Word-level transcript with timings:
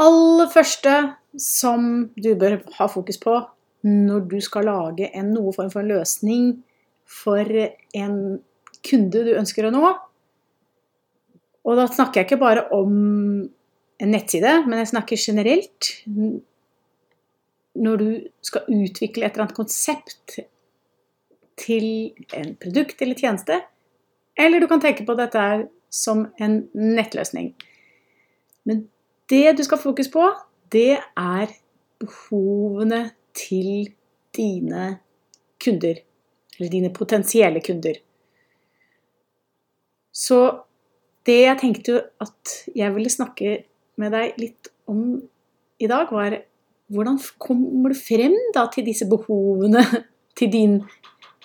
aller 0.00 0.50
første 0.52 0.94
som 1.40 2.08
du 2.16 2.32
bør 2.38 2.60
ha 2.78 2.86
fokus 2.90 3.18
på 3.20 3.34
når 3.84 4.24
du 4.30 4.38
skal 4.42 4.68
lage 4.68 5.10
en 5.12 5.32
noe 5.34 5.52
form 5.54 5.70
for 5.72 5.86
løsning 5.86 6.56
for 7.04 7.44
en 7.44 8.16
kunde 8.84 9.24
du 9.26 9.34
ønsker 9.36 9.68
å 9.68 9.72
nå 9.74 9.82
Og 11.64 11.76
da 11.78 11.86
snakker 11.88 12.20
jeg 12.20 12.28
ikke 12.28 12.42
bare 12.42 12.66
om 12.76 12.96
en 14.02 14.10
nettside, 14.10 14.50
men 14.66 14.82
jeg 14.82 14.90
snakker 14.90 15.20
generelt. 15.20 15.90
Når 17.74 18.02
du 18.02 18.08
skal 18.44 18.66
utvikle 18.68 19.24
et 19.24 19.32
eller 19.32 19.46
annet 19.46 19.56
konsept 19.56 20.40
til 21.60 21.86
en 22.36 22.52
produkt 22.60 23.00
eller 23.00 23.16
tjeneste, 23.16 23.62
eller 24.36 24.60
du 24.60 24.68
kan 24.68 24.82
tenke 24.82 25.06
på 25.06 25.16
dette 25.16 25.44
som 25.94 26.26
en 26.42 26.58
nettløsning. 26.74 27.54
Men 28.68 28.88
det 29.30 29.56
du 29.58 29.64
skal 29.64 29.80
fokus 29.80 30.10
på, 30.12 30.24
det 30.72 30.98
er 31.00 31.52
behovene 32.02 33.06
til 33.36 33.92
dine 34.36 34.98
kunder. 35.62 36.00
Eller 36.58 36.70
dine 36.70 36.90
potensielle 36.94 37.62
kunder. 37.64 37.96
Så 40.14 40.40
det 41.26 41.40
jeg 41.40 41.60
tenkte 41.60 42.02
at 42.22 42.56
jeg 42.76 42.94
ville 42.94 43.10
snakke 43.10 43.56
med 43.98 44.12
deg 44.14 44.36
litt 44.38 44.70
om 44.90 45.16
i 45.82 45.88
dag, 45.90 46.10
var 46.12 46.36
hvordan 46.92 47.16
kommer 47.40 47.90
du 47.90 47.98
frem 47.98 48.34
da 48.54 48.66
til 48.70 48.86
disse 48.86 49.08
behovene 49.10 49.82
til 50.38 50.52
din 50.52 50.78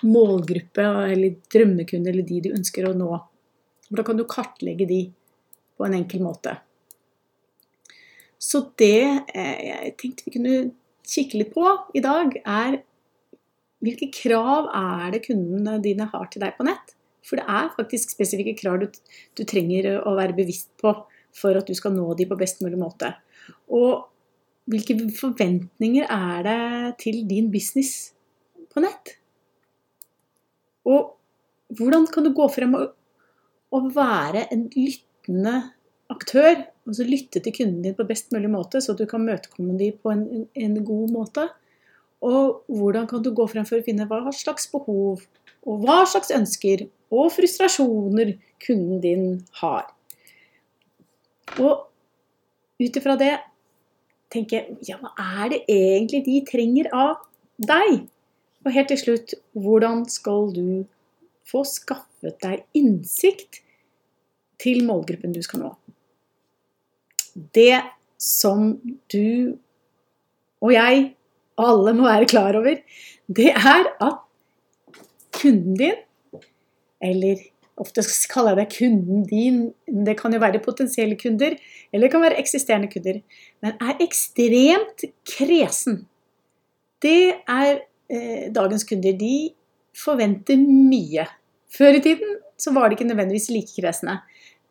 målgruppe 0.05 0.85
eller 1.09 1.39
drømmekunde 1.51 2.11
eller 2.11 2.27
de 2.27 2.41
du 2.45 2.53
ønsker 2.53 2.89
å 2.89 2.95
nå? 2.97 3.11
Hvordan 3.89 4.11
kan 4.11 4.19
du 4.19 4.27
kartlegge 4.29 4.85
de 4.89 5.03
på 5.79 5.87
en 5.87 5.97
enkel 5.97 6.21
måte? 6.21 6.59
Så 8.39 8.63
det 8.79 9.03
eh, 9.35 9.57
jeg 9.67 9.95
tenkte 9.99 10.27
vi 10.27 10.35
kunne 10.37 10.59
kikke 11.09 11.41
litt 11.41 11.51
på 11.55 11.65
i 11.97 12.03
dag, 12.03 12.35
er 12.45 12.79
hvilke 13.83 14.09
krav 14.13 14.69
er 14.75 15.13
det 15.15 15.23
kundene 15.27 15.79
dine 15.83 16.07
har 16.11 16.27
til 16.31 16.43
deg 16.43 16.55
på 16.57 16.67
nett? 16.67 16.95
For 17.25 17.39
det 17.39 17.45
er 17.51 17.71
faktisk 17.75 18.13
spesifikke 18.13 18.55
krav 18.59 18.79
du, 18.81 18.87
du 19.37 19.43
trenger 19.47 19.99
å 20.01 20.15
være 20.17 20.37
bevisst 20.37 20.71
på 20.81 20.93
for 21.35 21.57
at 21.59 21.67
du 21.67 21.75
skal 21.77 21.93
nå 21.95 22.07
de 22.17 22.27
på 22.27 22.37
best 22.39 22.63
mulig 22.63 22.79
måte. 22.79 23.11
Og 23.71 24.07
hvilke 24.69 24.95
forventninger 25.17 26.07
er 26.09 26.45
det 26.45 26.59
til 27.03 27.23
din 27.29 27.49
business 27.53 28.11
på 28.69 28.83
nett? 28.83 29.15
Og 30.89 31.15
hvordan 31.77 32.07
kan 32.09 32.25
du 32.25 32.33
gå 32.35 32.47
frem 32.51 32.75
og, 32.77 32.93
og 33.75 33.91
være 33.95 34.47
en 34.53 34.67
lyttende 34.73 35.55
aktør 36.13 36.65
Altså 36.89 37.05
lytte 37.05 37.37
til 37.45 37.53
kunden 37.53 37.83
din 37.83 37.93
på 37.93 38.01
best 38.09 38.31
mulig 38.33 38.49
måte, 38.49 38.79
så 38.81 38.95
du 38.97 39.03
kan 39.05 39.21
møtekomme 39.21 39.75
dem 39.77 39.97
på 40.01 40.09
en, 40.09 40.47
en, 40.57 40.77
god 40.81 41.11
måte. 41.13 41.43
Og 42.25 42.63
hvordan 42.65 43.05
kan 43.05 43.21
du 43.21 43.29
gå 43.29 43.45
frem 43.51 43.67
for 43.67 43.77
å 43.77 43.85
finne 43.85 44.07
hva 44.09 44.33
slags 44.33 44.65
behov 44.71 45.21
og 45.67 45.83
hva 45.83 45.99
slags 46.09 46.31
ønsker 46.33 46.87
og 47.13 47.31
frustrasjoner 47.33 48.35
kunden 48.63 49.01
din 49.03 49.25
har. 49.61 49.89
Og 51.57 51.85
ut 52.79 52.99
ifra 53.01 53.17
det 53.19 53.33
tenke 54.33 54.63
ja, 54.85 54.99
hva 55.01 55.13
er 55.41 55.53
det 55.53 55.61
egentlig 55.73 56.23
de 56.27 56.37
trenger 56.47 56.91
av 56.95 57.17
deg? 57.57 58.05
Og 58.65 58.73
helt 58.75 58.91
til 58.91 59.01
slutt, 59.01 59.37
hvordan 59.57 60.03
skal 60.11 60.51
du 60.53 60.65
få 61.49 61.63
skaffet 61.65 62.37
deg 62.43 62.65
innsikt 62.77 63.63
til 64.61 64.83
målgruppen 64.85 65.33
du 65.33 65.41
skal 65.45 65.63
nå? 65.63 65.73
Det 67.55 67.81
som 68.19 68.73
du 69.13 69.57
og 70.59 70.73
jeg, 70.73 71.05
alle 71.59 71.93
må 71.95 72.07
være 72.07 72.27
klar 72.27 72.57
over, 72.59 72.75
det 73.31 73.51
er 73.53 73.87
at 74.03 74.17
kunden 75.39 75.77
din, 75.79 75.95
eller 77.03 77.39
ofte 77.79 78.03
kaller 78.31 78.57
jeg 78.57 78.59
det 78.59 78.77
kunden 78.77 79.23
din, 79.27 79.59
det 80.05 80.17
kan 80.19 80.33
jo 80.35 80.41
være 80.41 80.59
potensielle 80.63 81.15
kunder, 81.19 81.55
eller 81.93 82.07
det 82.07 82.11
kan 82.11 82.25
være 82.25 82.39
eksisterende 82.41 82.91
kunder, 82.91 83.21
men 83.63 83.77
er 83.79 84.03
ekstremt 84.03 85.05
kresen. 85.31 86.01
Det 86.99 87.39
er 87.47 87.79
eh, 88.11 88.49
dagens 88.51 88.83
kunder. 88.83 89.15
De 89.15 89.51
forventer 89.95 90.59
mye. 90.59 91.23
Før 91.71 91.95
i 91.95 92.03
tiden 92.03 92.35
så 92.59 92.73
var 92.75 92.89
de 92.89 92.97
ikke 92.97 93.07
nødvendigvis 93.07 93.49
like 93.53 93.79
kresne. 93.79 94.19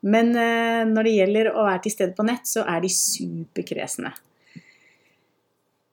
Men 0.06 0.30
eh, 0.38 0.84
når 0.86 1.06
det 1.06 1.16
gjelder 1.16 1.50
å 1.52 1.66
være 1.66 1.82
til 1.86 1.94
stede 1.94 2.14
på 2.14 2.26
nett, 2.26 2.46
så 2.46 2.64
er 2.70 2.82
de 2.84 2.90
superkresne. 2.92 4.12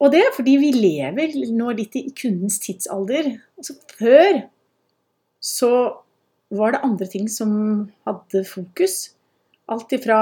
Og 0.03 0.11
det 0.13 0.21
er 0.21 0.33
fordi 0.35 0.57
vi 0.61 0.71
lever 0.75 1.35
nå 1.55 1.71
litt 1.77 1.95
i 1.97 2.07
kundens 2.17 2.59
tidsalder. 2.61 3.31
Altså 3.57 3.77
før 3.95 4.43
så 5.45 5.71
var 6.55 6.75
det 6.75 6.83
andre 6.85 7.07
ting 7.09 7.29
som 7.31 7.51
hadde 8.05 8.43
fokus. 8.47 9.15
Alt 9.71 9.95
ifra 9.97 10.19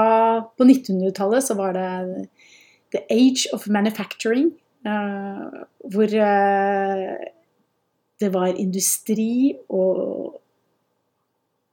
på 0.56 0.64
1900-tallet 0.64 1.44
så 1.44 1.56
var 1.58 1.74
det 1.76 1.88
The 2.94 3.02
Age 3.12 3.50
of 3.52 3.66
Manufacturing. 3.68 4.52
Uh, 4.84 5.64
hvor 5.92 6.08
uh, 6.12 7.12
det 8.20 8.30
var 8.32 8.60
industri 8.60 9.56
og, 9.72 10.36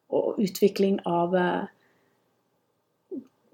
og 0.10 0.40
utvikling 0.42 1.00
av 1.06 1.36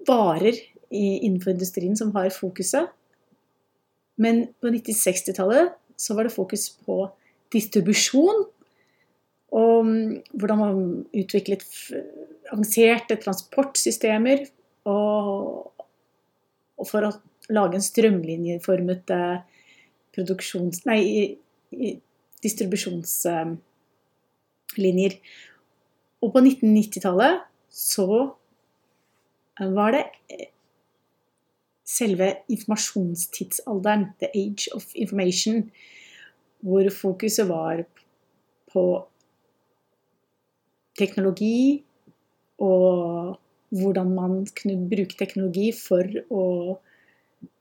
uh, 0.08 0.58
i, 0.90 1.18
innenfor 1.26 1.54
industrien 1.54 1.96
som 1.96 2.12
har 2.16 2.30
fokuset. 2.34 2.88
Men 4.18 4.48
på 4.60 4.70
1960-tallet 4.72 5.74
så 5.98 6.14
var 6.16 6.26
det 6.26 6.34
fokus 6.34 6.70
på 6.86 6.96
distribusjon. 7.54 8.44
Og 9.58 9.86
mm, 9.86 10.16
hvordan 10.40 10.58
man 10.60 10.80
utviklet 11.16 11.64
avanserte 12.52 13.16
transportsystemer. 13.22 14.38
Og, 14.88 15.72
og 16.78 16.86
for 16.88 17.00
å 17.06 17.12
lage 17.52 17.74
en 17.78 17.84
strømlinjeformet 17.84 19.10
eh, 19.14 19.38
produksjons... 20.16 20.76
Nei, 20.88 21.00
distribusjonslinjer. 22.42 25.12
Og 26.18 26.28
på 26.34 26.38
1990-tallet 26.42 27.34
så 27.70 28.08
var 29.58 29.94
det 29.96 30.04
eh, 30.30 30.48
selve 31.88 32.32
informasjonstidsalderen, 32.52 34.10
the 34.20 34.30
age 34.34 34.68
of 34.74 34.84
information, 34.94 35.70
hvor 36.60 36.90
fokuset 36.90 37.48
var 37.48 37.84
på 38.72 38.84
teknologi 40.98 41.84
og 42.58 43.38
hvordan 43.68 44.10
man 44.14 44.46
kunne 44.58 44.88
bruke 44.90 45.16
teknologi 45.18 45.70
for 45.76 46.04
å 46.34 46.44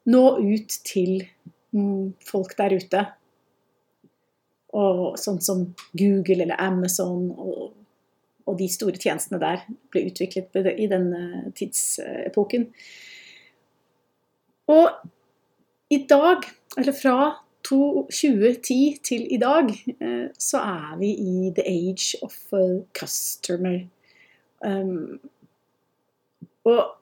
nå 0.07 0.23
ut 0.39 0.77
til 0.87 1.21
mm, 1.75 2.17
folk 2.25 2.55
der 2.57 2.77
ute. 2.79 3.03
Og 4.77 5.17
sånn 5.19 5.41
som 5.43 5.65
Google 5.97 6.45
eller 6.45 6.59
Amazon 6.63 7.29
og 7.31 7.75
og 8.47 8.57
de 8.59 8.69
store 8.71 8.97
tjenestene 8.97 9.41
der 9.41 9.65
ble 9.91 10.05
utviklet 10.07 10.71
i 10.79 10.87
den 10.89 11.11
tidsepoken. 11.57 12.69
Og 14.71 14.89
i 15.91 15.99
dag, 16.09 16.43
eller 16.77 16.95
fra 16.95 17.17
2010 17.67 18.99
til 19.03 19.27
i 19.33 19.39
dag, 19.39 19.71
eh, 20.01 20.27
så 20.39 20.59
er 20.59 20.97
vi 20.99 21.11
i 21.11 21.51
the 21.55 21.63
age 21.67 22.15
of 22.23 22.35
customer. 22.95 23.79
Um, 24.65 25.19
og 26.65 26.93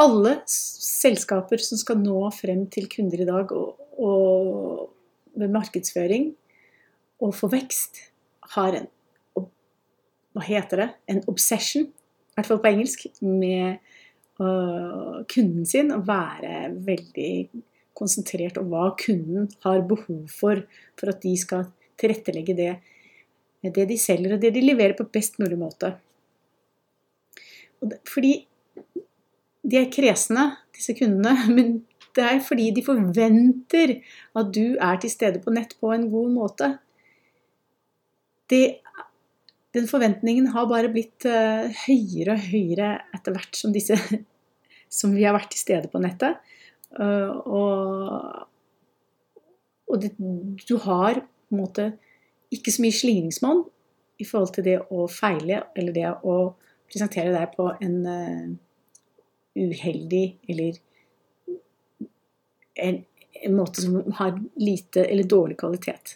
alle 0.00 0.34
selskaper 0.48 1.60
som 1.62 1.78
skal 1.78 2.00
nå 2.00 2.22
frem 2.32 2.64
til 2.72 2.88
kunder 2.90 3.20
i 3.20 3.28
dag 3.28 3.52
og, 3.52 3.82
og 4.00 4.86
med 5.38 5.52
markedsføring 5.52 6.30
og 7.20 7.34
få 7.36 7.50
vekst, 7.52 8.00
har 8.56 8.74
en 8.74 8.88
hva 10.36 10.44
heter 10.46 10.84
det, 10.84 10.88
en 11.10 11.22
obsession, 11.30 11.88
i 11.88 12.38
hvert 12.38 12.48
fall 12.48 12.60
på 12.62 12.70
engelsk, 12.70 13.06
med 13.24 13.80
uh, 14.40 15.20
kunden 15.30 15.66
sin. 15.68 15.90
Å 15.94 16.02
være 16.06 16.70
veldig 16.86 17.32
konsentrert 17.96 18.60
om 18.60 18.70
hva 18.72 18.90
kunden 19.00 19.50
har 19.66 19.82
behov 19.88 20.30
for, 20.32 20.62
for 20.98 21.12
at 21.12 21.20
de 21.24 21.34
skal 21.38 21.66
tilrettelegge 22.00 22.56
det, 22.56 22.70
det 23.66 23.88
de 23.90 23.98
selger 24.00 24.36
og 24.36 24.42
det 24.42 24.54
de 24.54 24.62
leverer 24.64 24.96
på 24.96 25.08
best 25.12 25.36
mulig 25.42 25.58
måte. 25.60 25.92
Fordi 28.08 28.32
de 29.60 29.78
er 29.80 29.90
kresne, 29.92 30.46
disse 30.76 30.94
kundene, 30.96 31.34
men 31.56 31.80
det 32.16 32.26
er 32.26 32.40
fordi 32.42 32.70
de 32.74 32.84
forventer 32.84 33.98
at 34.38 34.54
du 34.54 34.76
er 34.82 35.02
til 35.02 35.12
stede 35.12 35.42
på 35.42 35.52
nett 35.54 35.76
på 35.80 35.92
en 35.94 36.08
god 36.10 36.32
måte. 36.34 36.70
Det 38.50 38.80
den 39.76 39.86
forventningen 39.90 40.50
har 40.54 40.68
bare 40.70 40.90
blitt 40.92 41.26
uh, 41.28 41.70
høyere 41.86 42.34
og 42.34 42.46
høyere 42.50 42.92
etter 43.14 43.36
hvert 43.36 43.58
som 43.58 43.74
disse 43.74 43.96
som 45.00 45.14
vi 45.14 45.26
har 45.26 45.36
vært 45.36 45.52
til 45.54 45.62
stede 45.62 45.90
på 45.92 46.02
nettet. 46.02 46.40
Uh, 46.98 47.30
og 47.46 48.46
og 49.90 49.98
det, 49.98 50.12
du 50.68 50.76
har 50.84 51.18
på 51.18 51.54
en 51.56 51.60
måte 51.64 51.86
ikke 52.54 52.70
så 52.70 52.82
mye 52.84 52.94
slingringsmonn 52.94 53.64
i 54.22 54.26
forhold 54.26 54.52
til 54.54 54.66
det 54.66 54.76
å 54.92 55.06
feile 55.10 55.64
eller 55.78 55.96
det 55.96 56.06
å 56.06 56.36
presentere 56.90 57.32
deg 57.34 57.54
på 57.56 57.66
en 57.82 57.96
uh, 58.06 58.50
uheldig 59.58 60.24
eller 60.50 60.78
en, 62.80 63.00
en, 63.42 63.54
måte 63.56 63.82
som 63.82 63.98
har 64.20 64.36
lite 64.60 65.04
eller 65.04 65.26
dårlig 65.28 65.58
kvalitet. 65.60 66.14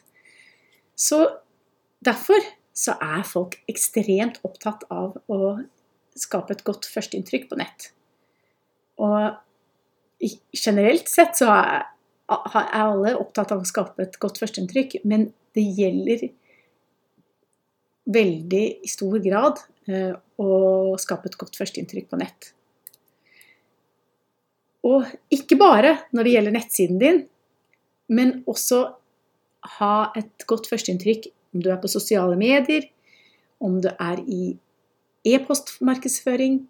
Så 0.94 1.24
derfor 2.04 2.38
så 2.75 2.97
er 3.03 3.23
folk 3.26 3.56
ekstremt 3.71 4.41
opptatt 4.47 4.82
av 4.93 5.15
å 5.31 5.41
skape 6.19 6.55
et 6.55 6.65
godt 6.67 6.87
førsteinntrykk 6.91 7.49
på 7.50 7.59
nett. 7.59 7.91
Og 9.03 9.35
generelt 10.55 11.11
sett 11.11 11.38
så 11.38 11.50
er, 11.55 11.85
alle 12.26 13.15
opptatt 13.21 13.53
av 13.53 13.62
å 13.62 13.69
skape 13.69 14.06
et 14.06 14.19
godt 14.23 14.38
førsteinntrykk, 14.41 15.03
men 15.05 15.29
det 15.55 15.65
gjelder 15.76 16.26
veldig 18.15 18.65
i 18.85 18.91
stor 18.91 19.19
grad 19.25 19.61
eh, 19.88 20.12
å 20.41 20.97
skape 21.00 21.31
et 21.31 21.38
godt 21.41 21.59
førsteinntrykk 21.61 22.09
på 22.11 22.21
nett. 22.21 22.50
Og 24.85 25.06
ikke 25.32 25.56
bare 25.61 25.94
når 26.12 26.26
det 26.26 26.35
gjelder 26.35 26.56
nettsiden 26.56 27.00
din, 27.00 27.23
men 28.12 28.35
også 28.50 28.82
ha 29.79 29.94
et 30.19 30.44
godt 30.49 30.69
førsteinntrykk 30.69 31.31
om 31.54 31.62
du 31.62 31.70
er 31.70 31.80
på 31.80 31.90
sosiale 31.90 32.36
medier, 32.38 32.88
om 33.62 33.78
du 33.80 33.88
er 33.92 34.20
i 34.26 34.56
e-postmarkedsføring, 35.24 36.64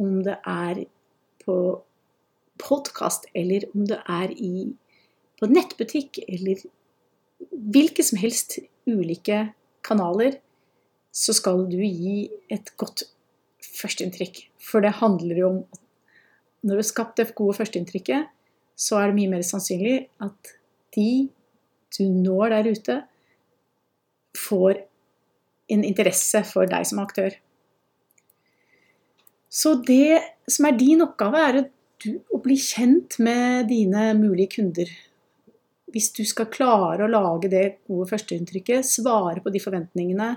om 0.00 0.22
det 0.24 0.38
er 0.48 0.84
på 1.44 1.56
podkast, 2.62 3.26
eller 3.34 3.66
om 3.74 3.84
det 3.90 4.00
er 4.08 4.32
i, 4.32 4.70
på 5.40 5.50
nettbutikk, 5.50 6.22
eller 6.28 6.62
hvilke 7.74 8.06
som 8.06 8.20
helst 8.22 8.58
ulike 8.88 9.48
kanaler, 9.84 10.38
så 11.14 11.34
skal 11.36 11.66
du 11.70 11.78
gi 11.78 12.28
et 12.52 12.72
godt 12.80 13.04
førsteinntrykk. 13.74 14.46
For 14.62 14.82
det 14.82 14.96
handler 15.02 15.38
jo 15.38 15.50
om 15.50 15.60
at 15.66 15.80
når 16.64 16.78
du 16.78 16.80
har 16.80 16.88
skapt 16.88 17.18
det 17.20 17.34
gode 17.36 17.58
førsteinntrykket, 17.58 18.30
så 18.74 18.98
er 18.98 19.10
det 19.10 19.18
mye 19.18 19.30
mer 19.36 19.44
sannsynlig 19.46 20.06
at 20.24 20.54
de 20.96 21.28
du 21.94 22.08
når 22.10 22.50
der 22.50 22.70
ute, 22.74 22.96
får 24.38 24.82
en 25.74 25.84
interesse 25.86 26.42
for 26.48 26.68
deg 26.68 26.86
som 26.88 27.00
aktør. 27.02 27.34
Så 29.54 29.76
det 29.86 30.20
som 30.50 30.68
er 30.68 30.78
din 30.78 31.04
oppgave, 31.04 31.40
er 31.40 31.60
å 32.34 32.40
bli 32.42 32.56
kjent 32.60 33.18
med 33.22 33.68
dine 33.70 34.10
mulige 34.18 34.58
kunder. 34.58 34.90
Hvis 35.94 36.10
du 36.16 36.24
skal 36.26 36.50
klare 36.52 37.06
å 37.06 37.10
lage 37.10 37.48
det 37.52 37.64
gode 37.86 38.10
førsteinntrykket, 38.10 38.86
svare 38.86 39.40
på 39.44 39.52
de 39.54 39.62
forventningene 39.62 40.30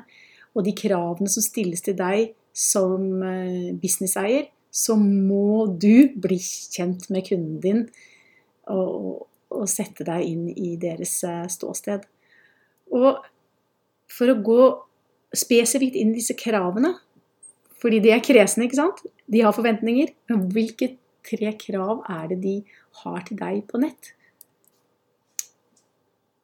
og 0.53 0.65
de 0.65 0.73
kravene 0.77 1.31
som 1.31 1.43
stilles 1.43 1.81
til 1.85 1.97
deg 1.97 2.35
som 2.57 3.23
eh, 3.25 3.73
businesseier, 3.77 4.47
så 4.69 4.95
må 4.99 5.65
du 5.81 6.13
bli 6.13 6.37
kjent 6.37 7.07
med 7.13 7.25
kunden 7.25 7.57
din 7.63 7.81
og, 8.69 9.25
og 9.49 9.65
sette 9.71 10.05
deg 10.05 10.29
inn 10.29 10.45
i 10.53 10.75
deres 10.81 11.17
eh, 11.25 11.45
ståsted. 11.51 12.05
Og 12.93 13.17
for 14.11 14.31
å 14.31 14.39
gå 14.43 14.63
spesifikt 15.35 15.97
inn 15.99 16.13
i 16.13 16.21
disse 16.21 16.35
kravene, 16.37 16.93
fordi 17.77 17.99
de 18.01 18.13
er 18.13 18.23
kresne, 18.25 18.65
ikke 18.65 18.79
sant? 18.79 19.03
De 19.29 19.43
har 19.43 19.53
forventninger. 19.53 20.13
Men 20.31 20.47
hvilke 20.53 20.95
tre 21.27 21.51
krav 21.59 22.01
er 22.09 22.31
det 22.31 22.39
de 22.45 22.55
har 23.03 23.19
til 23.27 23.37
deg 23.39 23.59
på 23.69 23.81
nett? 23.83 24.13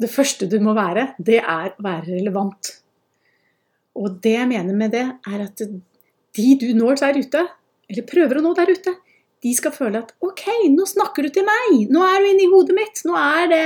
Det 0.04 0.10
første 0.12 0.50
du 0.52 0.60
må 0.62 0.76
være, 0.78 1.14
det 1.18 1.40
er 1.40 1.74
å 1.74 1.86
være 1.86 2.12
relevant. 2.12 2.74
Og 3.98 4.20
det 4.24 4.36
jeg 4.36 4.50
mener 4.50 4.78
med 4.78 4.94
det, 4.94 5.06
er 5.30 5.46
at 5.46 5.64
de 5.64 6.48
du 6.60 6.70
når 6.76 7.02
der 7.02 7.20
ute, 7.22 7.44
eller 7.90 8.10
prøver 8.10 8.40
å 8.40 8.46
nå 8.46 8.54
der 8.58 8.74
ute, 8.74 8.96
de 9.44 9.52
skal 9.58 9.74
føle 9.76 10.00
at 10.00 10.14
OK, 10.24 10.46
nå 10.72 10.86
snakker 10.88 11.26
du 11.26 11.34
til 11.36 11.46
meg. 11.48 11.86
Nå 11.92 12.04
er 12.08 12.22
du 12.22 12.30
inne 12.30 12.46
i 12.46 12.52
hodet 12.52 12.76
mitt. 12.78 13.02
Nå 13.08 13.18
er 13.20 13.50
det 13.52 13.66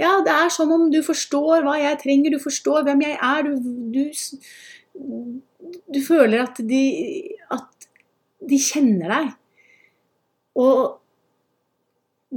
Ja, 0.00 0.18
det 0.24 0.34
er 0.34 0.52
som 0.52 0.72
om 0.74 0.88
du 0.92 1.00
forstår 1.04 1.64
hva 1.64 1.78
jeg 1.80 2.00
trenger, 2.02 2.36
du 2.36 2.42
forstår 2.42 2.84
hvem 2.86 3.04
jeg 3.06 3.16
er. 3.16 3.48
Du, 3.48 3.70
du, 3.96 5.70
du 5.96 6.00
føler 6.04 6.44
at 6.44 6.60
de, 6.60 6.82
at 7.54 7.88
de 8.52 8.60
kjenner 8.62 9.14
deg. 9.14 9.32
Og 10.58 10.98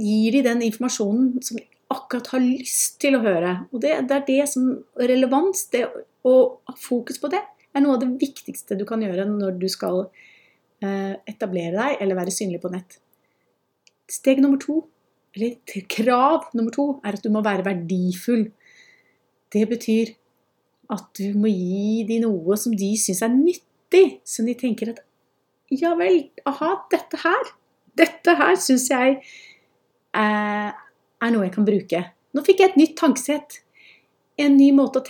gir 0.00 0.38
de 0.38 0.42
den 0.46 0.64
informasjonen 0.64 1.36
som 1.44 1.60
de 1.60 1.68
akkurat 1.92 2.32
har 2.32 2.40
lyst 2.40 2.96
til 3.02 3.18
å 3.18 3.24
høre. 3.24 3.56
Og 3.72 3.82
det, 3.84 3.98
det 4.08 4.16
er 4.16 4.28
det 4.28 4.42
som 4.48 4.70
relevans, 4.96 5.66
det 5.74 5.84
å 6.24 6.36
ha 6.68 6.76
fokus 6.78 7.20
på 7.20 7.28
det, 7.32 7.42
er 7.72 7.84
noe 7.84 7.96
av 7.96 8.04
det 8.04 8.14
viktigste 8.20 8.76
du 8.80 8.84
kan 8.88 9.02
gjøre 9.04 9.26
når 9.28 9.56
du 9.60 9.68
skal 9.72 10.06
etablere 11.28 11.76
deg 11.76 12.02
eller 12.02 12.18
være 12.18 12.34
synlig 12.34 12.60
på 12.62 12.70
nett. 12.72 12.98
Steg 14.10 14.42
nummer 14.42 14.60
to, 14.60 14.80
eller 15.36 15.84
krav 15.90 16.50
nummer 16.56 16.74
to, 16.74 16.88
er 17.04 17.16
at 17.16 17.24
du 17.24 17.30
må 17.32 17.42
være 17.44 17.64
verdifull. 17.66 18.48
Det 19.52 19.64
betyr 19.70 20.12
at 20.92 21.08
du 21.16 21.38
må 21.38 21.48
gi 21.52 22.02
dem 22.08 22.26
noe 22.26 22.56
som 22.60 22.74
de 22.76 22.90
syns 23.00 23.22
er 23.24 23.32
nyttig, 23.32 24.04
som 24.28 24.48
de 24.48 24.56
tenker 24.58 24.92
at 24.92 25.02
ja 25.72 25.94
vel, 25.96 26.26
aha, 26.48 26.74
dette 26.92 27.20
her, 27.22 27.52
dette 27.96 28.34
her 28.36 28.56
syns 28.60 28.90
jeg 28.92 29.16
er, 30.12 30.72
er 31.22 31.32
noe 31.32 31.46
jeg 31.46 31.54
kan 31.54 31.68
bruke. 31.68 32.02
Nå 32.32 32.44
fikk 32.44 32.60
jeg 32.60 32.72
et 32.72 32.80
nytt 32.80 32.96
tankesett. 33.00 33.60
En 34.40 34.56
ny 34.56 34.70
måte 34.76 35.00
å 35.00 35.06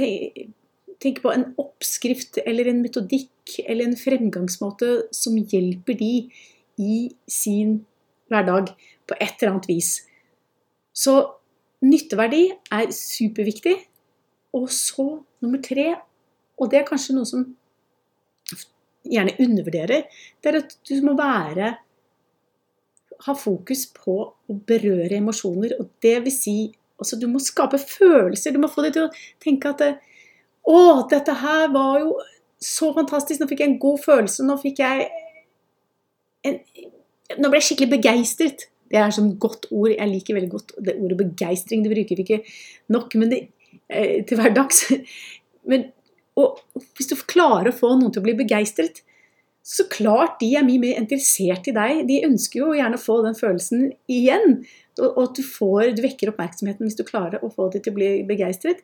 tenke 1.02 1.24
på, 1.24 1.32
en 1.34 1.50
oppskrift 1.60 2.38
eller 2.46 2.70
en 2.70 2.82
metodikk 2.84 3.58
eller 3.66 3.88
en 3.88 3.98
fremgangsmåte 3.98 4.90
som 5.14 5.36
hjelper 5.36 5.98
de 5.98 6.12
i 6.80 6.96
sin 7.30 7.80
hverdag 8.32 8.72
på 9.08 9.18
et 9.18 9.34
eller 9.40 9.54
annet 9.54 9.70
vis. 9.70 9.90
Så 10.94 11.16
nytteverdi 11.84 12.44
er 12.72 12.92
superviktig. 12.94 13.76
Og 14.52 14.68
så 14.72 15.06
nummer 15.40 15.62
tre, 15.64 15.94
og 16.60 16.68
det 16.70 16.82
er 16.82 16.88
kanskje 16.88 17.16
noe 17.16 17.28
som 17.28 17.46
gjerne 19.08 19.32
undervurderer, 19.40 20.04
det 20.44 20.50
er 20.50 20.58
at 20.60 20.74
du 20.86 20.98
må 21.02 21.16
være 21.18 21.72
ha 23.26 23.34
fokus 23.38 23.86
på 23.94 24.16
å 24.28 24.56
berøre 24.68 25.18
emosjoner. 25.18 25.76
Og 25.80 25.90
det 26.02 26.16
vil 26.26 26.34
si 26.34 26.56
altså 27.02 27.18
Du 27.18 27.26
må 27.26 27.40
skape 27.42 27.80
følelser. 27.82 28.52
Du 28.54 28.60
må 28.62 28.70
få 28.70 28.84
dem 28.84 28.94
til 28.94 29.08
å 29.08 29.14
tenke 29.42 29.72
at 29.72 29.80
Å, 30.68 30.78
dette 31.10 31.34
her 31.42 31.70
var 31.74 32.02
jo 32.02 32.16
så 32.62 32.92
fantastisk. 32.94 33.40
Nå 33.40 33.48
fikk 33.50 33.64
jeg 33.64 33.72
en 33.72 33.80
god 33.82 34.02
følelse. 34.04 34.46
Nå 34.46 34.58
fikk 34.62 34.82
jeg 34.84 35.08
en, 36.46 36.60
Nå 37.40 37.48
ble 37.48 37.62
jeg 37.62 37.70
skikkelig 37.70 37.94
begeistret. 37.94 38.66
Det 38.92 38.98
er 39.00 39.14
sånn 39.14 39.32
godt 39.40 39.70
ord. 39.72 39.94
Jeg 39.94 40.10
liker 40.10 40.36
veldig 40.36 40.52
godt 40.52 40.74
det 40.84 40.98
ordet 41.00 41.16
begeistring. 41.22 41.84
Det 41.84 41.94
bruker 41.94 42.18
vi 42.18 42.26
ikke 42.26 42.42
nok 42.92 43.16
men 43.16 43.32
det, 43.32 43.40
eh, 43.88 44.20
til 44.28 44.40
hverdags. 44.40 44.84
Men 45.70 45.88
og, 46.40 46.60
hvis 46.96 47.10
du 47.10 47.16
klarer 47.28 47.70
å 47.70 47.76
få 47.76 47.94
noen 47.96 48.12
til 48.12 48.22
å 48.22 48.26
bli 48.26 48.36
begeistret, 48.38 49.02
så 49.62 49.86
klart 49.90 50.40
de 50.40 50.48
er 50.58 50.64
mye 50.66 50.80
mer 50.82 50.98
interessert 50.98 51.68
i 51.70 51.74
deg. 51.76 52.04
De 52.08 52.22
ønsker 52.26 52.62
jo 52.62 52.72
gjerne 52.74 52.98
å 52.98 53.02
få 53.02 53.20
den 53.26 53.36
følelsen 53.38 53.90
igjen. 54.10 54.62
Og 55.00 55.22
at 55.22 55.38
du, 55.38 55.42
får, 55.46 55.94
du 55.96 56.02
vekker 56.04 56.32
oppmerksomheten 56.32 56.84
hvis 56.84 56.98
du 56.98 57.06
klarer 57.08 57.40
å 57.40 57.50
få 57.52 57.70
dem 57.72 57.84
til 57.84 57.94
å 57.94 57.96
bli 57.96 58.10
begeistret. 58.28 58.82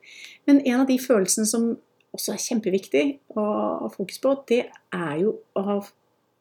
Men 0.49 0.63
en 0.63 0.83
av 0.83 0.89
de 0.89 0.97
følelsene 1.03 1.49
som 1.49 1.69
også 2.17 2.33
er 2.33 2.45
kjempeviktig 2.47 3.05
å 3.37 3.45
ha 3.85 3.91
fokus 3.93 4.21
på, 4.23 4.33
det 4.49 4.63
er 4.97 5.15
jo 5.21 5.35
å 5.59 5.81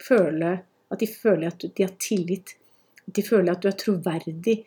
føle 0.03 0.53
at 0.87 1.03
de 1.03 1.09
føler 1.11 1.49
at 1.49 1.65
de 1.67 1.83
har 1.83 1.95
tillit. 1.99 2.55
At 3.07 3.17
de 3.17 3.25
føler 3.27 3.51
at 3.51 3.63
du 3.63 3.67
er 3.67 3.79
troverdig, 3.79 4.61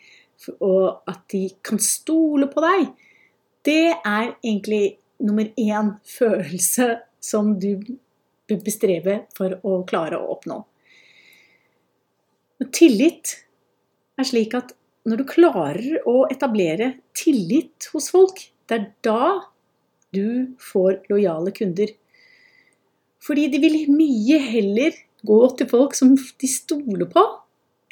og 0.61 1.09
at 1.09 1.25
de 1.33 1.47
kan 1.65 1.81
stole 1.81 2.49
på 2.53 2.65
deg. 2.65 2.91
Det 3.65 3.93
er 3.93 4.35
egentlig 4.41 4.99
nummer 5.21 5.49
én 5.61 5.95
følelse 6.09 6.95
som 7.21 7.55
du 7.61 7.75
bør 8.49 8.61
bestrebe 8.65 9.17
for 9.37 9.59
å 9.67 9.81
klare 9.89 10.19
å 10.19 10.31
oppnå. 10.35 10.61
Tillit 12.77 13.35
er 14.21 14.29
slik 14.29 14.57
at 14.57 14.75
når 15.09 15.21
du 15.21 15.29
klarer 15.29 16.01
å 16.09 16.25
etablere 16.33 16.95
tillit 17.17 17.89
hos 17.95 18.11
folk, 18.13 18.43
det 18.69 18.77
er 18.77 18.89
da 19.07 19.23
du 20.15 20.57
får 20.61 21.01
lojale 21.11 21.53
kunder. 21.57 21.93
Fordi 23.21 23.47
de 23.53 23.61
vil 23.63 23.79
mye 23.93 24.41
heller 24.51 24.97
gå 25.27 25.39
til 25.59 25.69
folk 25.71 25.97
som 25.97 26.15
de 26.17 26.51
stoler 26.51 27.09
på, 27.11 27.25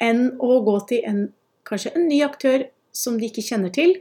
enn 0.01 0.29
å 0.41 0.59
gå 0.65 0.75
til 0.89 1.05
en, 1.05 1.23
kanskje 1.67 1.93
en 1.95 2.07
ny 2.09 2.21
aktør 2.25 2.67
som 2.95 3.19
de 3.19 3.29
ikke 3.29 3.45
kjenner 3.45 3.73
til. 3.73 3.97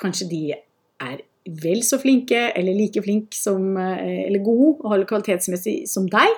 Kanskje 0.00 0.28
de 0.30 0.42
er 0.52 1.22
vel 1.62 1.82
så 1.86 1.98
flinke 1.98 2.50
eller 2.56 2.76
like 2.76 3.02
flink 3.02 3.34
som, 3.34 3.76
eh, 3.76 4.26
eller 4.26 4.44
gode 4.44 4.76
og 4.82 4.90
holder 4.92 5.08
kvalitetsmessig 5.10 5.88
som 5.90 6.06
deg, 6.10 6.36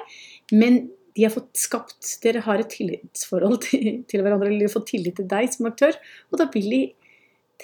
men 0.52 0.88
de 1.14 1.24
har 1.24 1.32
fått 1.34 1.54
skapt 1.58 2.16
Dere 2.24 2.42
har 2.44 2.60
et 2.60 2.70
tillitsforhold 2.74 3.60
til, 3.68 4.02
hverandre, 4.10 4.48
eller 4.48 4.64
de 4.64 4.68
har 4.68 4.74
fått 4.74 4.90
tillit 4.94 5.18
til 5.20 5.30
deg 5.30 5.50
som 5.52 5.70
aktør, 5.70 5.96
og 6.32 6.40
da 6.40 6.48
vil 6.54 6.68
de 6.72 6.82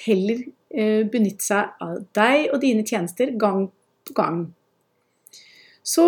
heller 0.05 0.43
eh, 0.71 1.03
benytte 1.11 1.45
seg 1.45 1.83
av 1.83 2.01
deg 2.17 2.51
og 2.55 2.61
dine 2.63 2.87
tjenester 2.87 3.35
gang 3.41 3.67
på 4.07 4.17
gang. 4.17 4.45
Så 5.83 6.07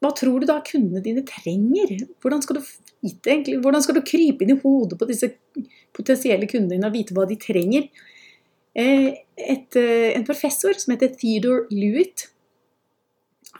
hva 0.00 0.10
tror 0.16 0.40
du 0.40 0.48
da 0.48 0.58
kundene 0.64 1.02
dine 1.04 1.24
trenger? 1.28 1.94
Hvordan 2.20 2.42
skal 2.44 2.58
du 2.58 2.64
vite 3.04 3.30
egentlig? 3.30 3.60
Hvordan 3.64 3.84
skal 3.84 3.96
du 3.98 4.04
krype 4.04 4.44
inn 4.44 4.56
i 4.56 4.60
hodet 4.60 4.98
på 5.00 5.08
disse 5.08 5.30
potensielle 5.96 6.48
kundene 6.50 6.76
dine 6.76 6.90
og 6.90 6.96
vite 6.96 7.16
hva 7.16 7.24
de 7.28 7.38
trenger? 7.40 7.88
Eh, 8.74 9.10
et, 9.36 9.76
eh, 9.76 10.10
en 10.16 10.26
professor 10.26 10.76
som 10.80 10.96
heter 10.96 11.12
Theodore 11.20 11.68
Lewitt, 11.72 12.30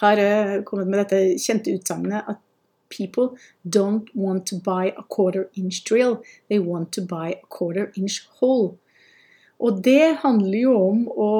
har 0.03 0.19
kommet 0.67 0.89
med 0.91 0.99
dette 1.05 1.19
kjente 1.39 1.71
utsagnet 1.71 2.27
at 2.27 2.41
people 2.89 3.37
don't 3.65 4.09
want 4.15 4.47
to 4.47 4.57
buy 4.57 4.93
a 4.97 5.03
quarter 5.03 5.49
inch 5.57 5.85
drill, 5.85 6.23
they 6.49 6.59
want 6.59 6.93
to 6.93 7.03
buy 7.03 7.31
a 7.31 7.47
quarter 7.49 7.93
inch 7.97 8.27
hole. 8.41 8.79
Og 9.61 9.85
det 9.85 10.19
handler 10.25 10.59
jo 10.59 10.75
om 10.91 11.05
å 11.09 11.31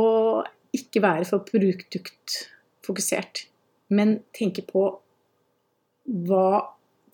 ikke 0.75 1.03
være 1.03 1.27
for 1.29 1.45
produktfokusert, 1.47 3.47
men 3.91 4.21
tenke 4.35 4.63
på 4.67 4.87
hva 6.05 6.49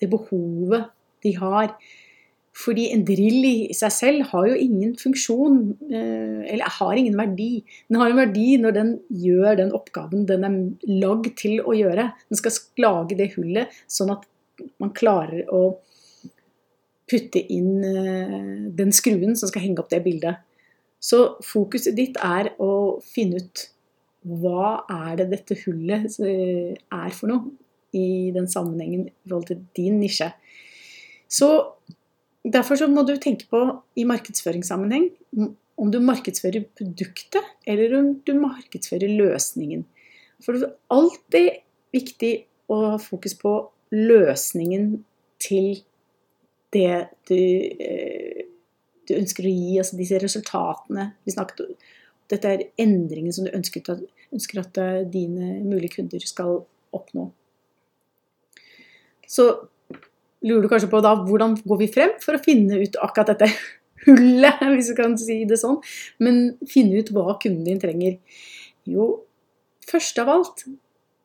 det 0.01 0.09
behovet 0.13 0.91
de 1.25 1.35
har. 1.37 1.75
Fordi 2.61 2.89
en 2.93 3.05
drill 3.09 3.45
i 3.47 3.75
seg 3.77 3.93
selv 3.95 4.27
har 4.33 4.49
jo 4.51 4.57
ingen 4.59 4.93
funksjon, 5.01 5.61
eh, 5.89 6.41
eller 6.53 6.75
har 6.77 6.99
ingen 6.99 7.17
verdi. 7.17 7.63
Den 7.89 8.01
har 8.01 8.11
en 8.11 8.21
verdi 8.21 8.49
når 8.61 8.75
den 8.77 8.91
gjør 9.09 9.57
den 9.63 9.73
oppgaven 9.77 10.27
den 10.29 10.45
er 10.45 10.59
lagd 11.01 11.31
til 11.41 11.63
å 11.63 11.77
gjøre. 11.77 12.11
Den 12.29 12.41
skal 12.41 12.59
lage 12.85 13.17
det 13.17 13.33
hullet 13.37 13.73
sånn 13.89 14.13
at 14.17 14.27
man 14.83 14.93
klarer 14.93 15.49
å 15.49 15.79
putte 17.11 17.41
inn 17.41 17.81
eh, 17.85 18.71
den 18.77 18.93
skruen 18.95 19.37
som 19.39 19.51
skal 19.51 19.65
henge 19.65 19.83
opp 19.83 19.91
det 19.93 20.03
bildet. 20.05 20.45
Så 21.01 21.41
fokuset 21.47 21.97
ditt 21.97 22.19
er 22.21 22.53
å 22.61 23.01
finne 23.01 23.41
ut 23.41 23.67
hva 24.29 24.83
er 24.93 25.17
det 25.23 25.31
dette 25.31 25.57
hullet 25.63 26.13
eh, 26.21 26.77
er 26.77 27.17
for 27.17 27.33
noe 27.33 27.97
i 27.97 28.31
den 28.35 28.47
sammenhengen 28.51 29.09
i 29.09 29.15
forhold 29.25 29.49
til 29.49 29.63
din 29.79 29.97
nisje. 30.03 30.29
Så 31.31 31.49
Derfor 32.45 32.79
så 32.81 32.89
må 32.89 33.05
du 33.05 33.17
tenke 33.21 33.47
på 33.51 33.61
i 34.01 34.07
markedsføringssammenheng 34.09 35.11
om 35.81 35.91
du 35.93 35.99
markedsfører 36.05 36.65
produktet, 36.77 37.45
eller 37.69 37.93
om 37.99 38.15
du 38.25 38.33
markedsfører 38.37 39.13
løsningen. 39.17 39.85
For 40.45 40.57
det 40.57 40.69
er 40.69 40.97
alltid 40.97 41.51
viktig 41.93 42.33
å 42.73 42.81
ha 42.85 42.99
fokus 43.03 43.35
på 43.37 43.55
løsningen 43.93 44.93
til 45.41 45.81
det 46.73 47.09
du, 47.29 47.35
eh, 47.35 48.45
du 49.09 49.17
ønsker 49.17 49.45
å 49.45 49.53
gi, 49.53 49.79
altså 49.81 49.99
disse 49.99 50.21
resultatene 50.23 51.11
vi 51.25 51.35
snakket 51.35 51.65
om. 51.65 51.75
Dette 52.31 52.53
er 52.53 52.69
endringen 52.79 53.35
som 53.35 53.49
du 53.49 53.51
ønsker 53.57 53.83
at, 53.91 54.05
ønsker 54.33 54.63
at 54.63 54.79
eh, 54.79 55.03
dine 55.11 55.59
mulige 55.65 55.97
kunder 55.99 56.25
skal 56.25 56.63
oppnå. 56.95 57.31
Så 59.27 59.49
lurer 60.47 60.65
du 60.65 60.71
kanskje 60.73 60.91
på 60.93 61.03
da 61.05 61.15
hvordan 61.19 61.57
går 61.65 61.81
vi 61.83 61.91
frem 61.93 62.15
for 62.23 62.37
å 62.37 62.43
finne 62.45 62.81
ut 62.81 62.99
akkurat 63.03 63.35
dette 63.35 63.51
hullet, 64.07 64.63
hvis 64.75 64.93
du 64.93 64.97
kan 64.99 65.17
si 65.21 65.43
det 65.49 65.61
sånn. 65.61 65.81
Men 66.25 66.55
finne 66.71 67.03
ut 67.03 67.13
hva 67.15 67.37
kunden 67.41 67.67
din 67.67 67.83
trenger. 67.83 68.17
Jo, 68.89 69.11
først 69.91 70.23
av 70.23 70.33
alt 70.33 70.65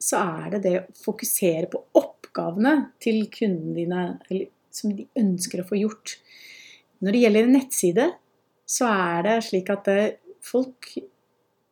så 0.02 0.22
er 0.42 0.56
det 0.56 0.62
det 0.66 0.76
å 0.82 1.00
fokusere 1.06 1.70
på 1.72 1.82
oppgavene 1.98 2.76
til 3.02 3.24
kundene 3.32 3.78
dine, 3.78 4.04
eller 4.30 4.52
som 4.76 4.92
de 4.94 5.08
ønsker 5.18 5.64
å 5.64 5.68
få 5.68 5.80
gjort. 5.80 6.18
Når 7.04 7.16
det 7.16 7.24
gjelder 7.24 7.48
en 7.48 7.56
nettside, 7.56 8.06
så 8.66 8.90
er 8.92 9.26
det 9.26 9.36
slik 9.48 9.70
at 9.72 9.88
eh, 9.92 10.16
folk 10.44 10.96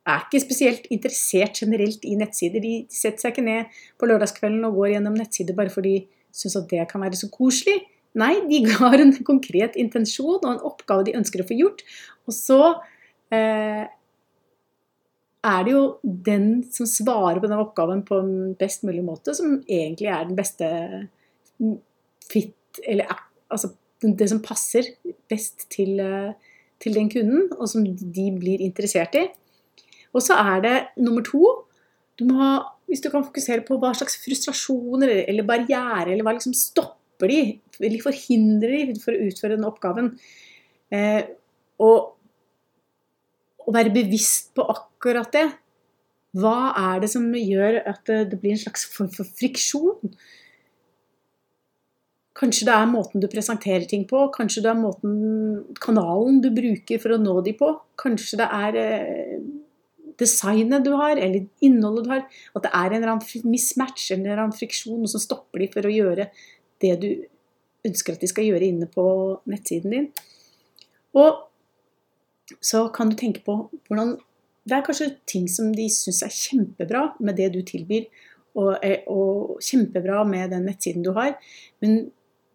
er 0.03 0.25
ikke 0.25 0.41
spesielt 0.43 0.87
interessert 0.91 1.61
generelt 1.63 2.03
i 2.07 2.15
nettsider. 2.19 2.63
De 2.63 2.73
setter 2.91 3.23
seg 3.23 3.33
ikke 3.33 3.45
ned 3.45 3.77
på 3.99 4.09
lørdagskvelden 4.09 4.65
og 4.67 4.79
går 4.79 4.95
gjennom 4.95 5.15
nettsider 5.17 5.57
bare 5.57 5.73
fordi 5.73 5.95
syns 6.33 6.57
at 6.59 6.69
det 6.71 6.85
kan 6.89 7.03
være 7.03 7.19
så 7.19 7.29
koselig. 7.33 7.79
Nei, 8.19 8.33
de 8.49 8.63
har 8.81 9.01
en 9.01 9.13
konkret 9.25 9.77
intensjon 9.79 10.41
og 10.41 10.49
en 10.51 10.63
oppgave 10.69 11.07
de 11.07 11.17
ønsker 11.19 11.43
å 11.43 11.47
få 11.49 11.57
gjort. 11.57 11.83
Og 12.27 12.35
så 12.35 12.61
eh, 13.33 13.83
er 15.43 15.65
det 15.65 15.73
jo 15.73 15.83
den 16.03 16.47
som 16.71 16.87
svarer 16.89 17.41
på 17.41 17.49
den 17.49 17.59
oppgaven 17.59 18.03
på 18.07 18.21
en 18.23 18.33
best 18.59 18.85
mulig 18.87 19.03
måte, 19.05 19.35
som 19.35 19.59
egentlig 19.67 20.11
er 20.13 20.27
den 20.29 20.39
beste 20.39 20.69
fit 22.31 22.59
Eller 22.89 23.05
altså 23.53 23.69
det 24.01 24.25
som 24.31 24.39
passer 24.43 24.87
best 25.29 25.67
til, 25.71 25.99
eh, 26.01 26.33
til 26.81 26.95
den 26.95 27.09
kunden, 27.11 27.51
og 27.53 27.69
som 27.69 27.85
de 27.85 28.25
blir 28.39 28.63
interessert 28.65 29.15
i. 29.15 29.27
Og 30.13 30.21
så 30.21 30.33
er 30.33 30.61
det 30.61 30.77
nummer 30.97 31.21
to 31.21 31.43
du 32.19 32.25
må 32.29 32.37
ha 32.37 32.72
hvis 32.93 33.01
du 33.01 33.09
kan 33.09 33.25
fokusere 33.25 33.65
på 33.65 33.79
hva 33.81 33.89
slags 33.97 34.19
frustrasjoner 34.21 35.23
eller 35.23 35.47
barrierer, 35.47 36.11
eller 36.13 36.21
hva 36.21 36.35
liksom 36.35 36.53
stopper 36.53 37.31
de, 37.31 37.39
eller 37.81 38.03
forhindrer 38.03 38.91
de 38.91 38.99
for 39.01 39.17
å 39.17 39.29
utføre 39.31 39.57
den 39.57 39.65
oppgaven. 39.65 40.11
Eh, 40.93 41.23
og, 41.81 42.13
og 43.65 43.73
være 43.73 43.95
bevisst 43.95 44.51
på 44.53 44.67
akkurat 44.75 45.33
det. 45.33 45.47
Hva 46.37 46.73
er 46.93 47.01
det 47.01 47.09
som 47.13 47.25
gjør 47.33 47.79
at 47.81 48.13
det 48.29 48.37
blir 48.37 48.53
en 48.53 48.61
slags 48.61 48.85
form 48.93 49.09
for 49.13 49.25
friksjon? 49.41 50.13
Kanskje 52.37 52.69
det 52.69 52.77
er 52.77 52.93
måten 52.93 53.21
du 53.21 53.27
presenterer 53.29 53.89
ting 53.89 54.05
på, 54.09 54.21
kanskje 54.33 54.63
det 54.65 54.69
er 54.69 54.77
måten, 54.77 55.17
kanalen 55.81 56.39
du 56.45 56.49
bruker 56.53 57.01
for 57.01 57.17
å 57.17 57.21
nå 57.21 57.39
de 57.45 57.57
på. 57.57 57.73
Kanskje 58.01 58.41
det 58.41 58.47
er 58.53 58.79
eh, 58.81 59.35
designet 60.19 60.85
du 60.85 60.91
har, 60.99 61.17
eller 61.17 61.47
innholdet 61.63 62.05
du 62.05 62.11
har, 62.13 62.25
at 62.55 62.65
det 62.65 62.71
er 62.73 62.89
en 62.89 62.97
eller 62.99 63.13
annen 63.15 63.49
mismatch 63.49 64.11
eller 64.11 64.21
en 64.21 64.27
eller 64.27 64.43
annen 64.45 64.57
friksjon, 64.57 65.07
som 65.09 65.21
stopper 65.21 65.63
de 65.63 65.69
for 65.73 65.87
å 65.87 65.93
gjøre 65.93 66.29
det 66.83 66.93
du 67.01 67.09
ønsker 67.87 68.15
at 68.15 68.23
de 68.23 68.29
skal 68.31 68.47
gjøre 68.47 68.69
inne 68.69 68.87
på 68.91 69.05
nettsiden 69.49 69.95
din. 69.95 70.09
Og 71.19 71.43
så 72.63 72.85
kan 72.93 73.11
du 73.11 73.17
tenke 73.19 73.43
på 73.45 73.65
hvordan 73.87 74.17
Det 74.63 74.77
er 74.77 74.83
kanskje 74.85 75.09
ting 75.27 75.47
som 75.51 75.73
de 75.75 75.89
syns 75.91 76.21
er 76.23 76.31
kjempebra 76.31 77.01
med 77.19 77.35
det 77.35 77.49
du 77.51 77.57
tilbyr, 77.67 78.05
og, 78.55 78.77
og 79.11 79.57
kjempebra 79.59 80.21
med 80.23 80.53
den 80.53 80.63
nettsiden 80.69 81.03
du 81.03 81.09
har, 81.17 81.33
men 81.83 82.05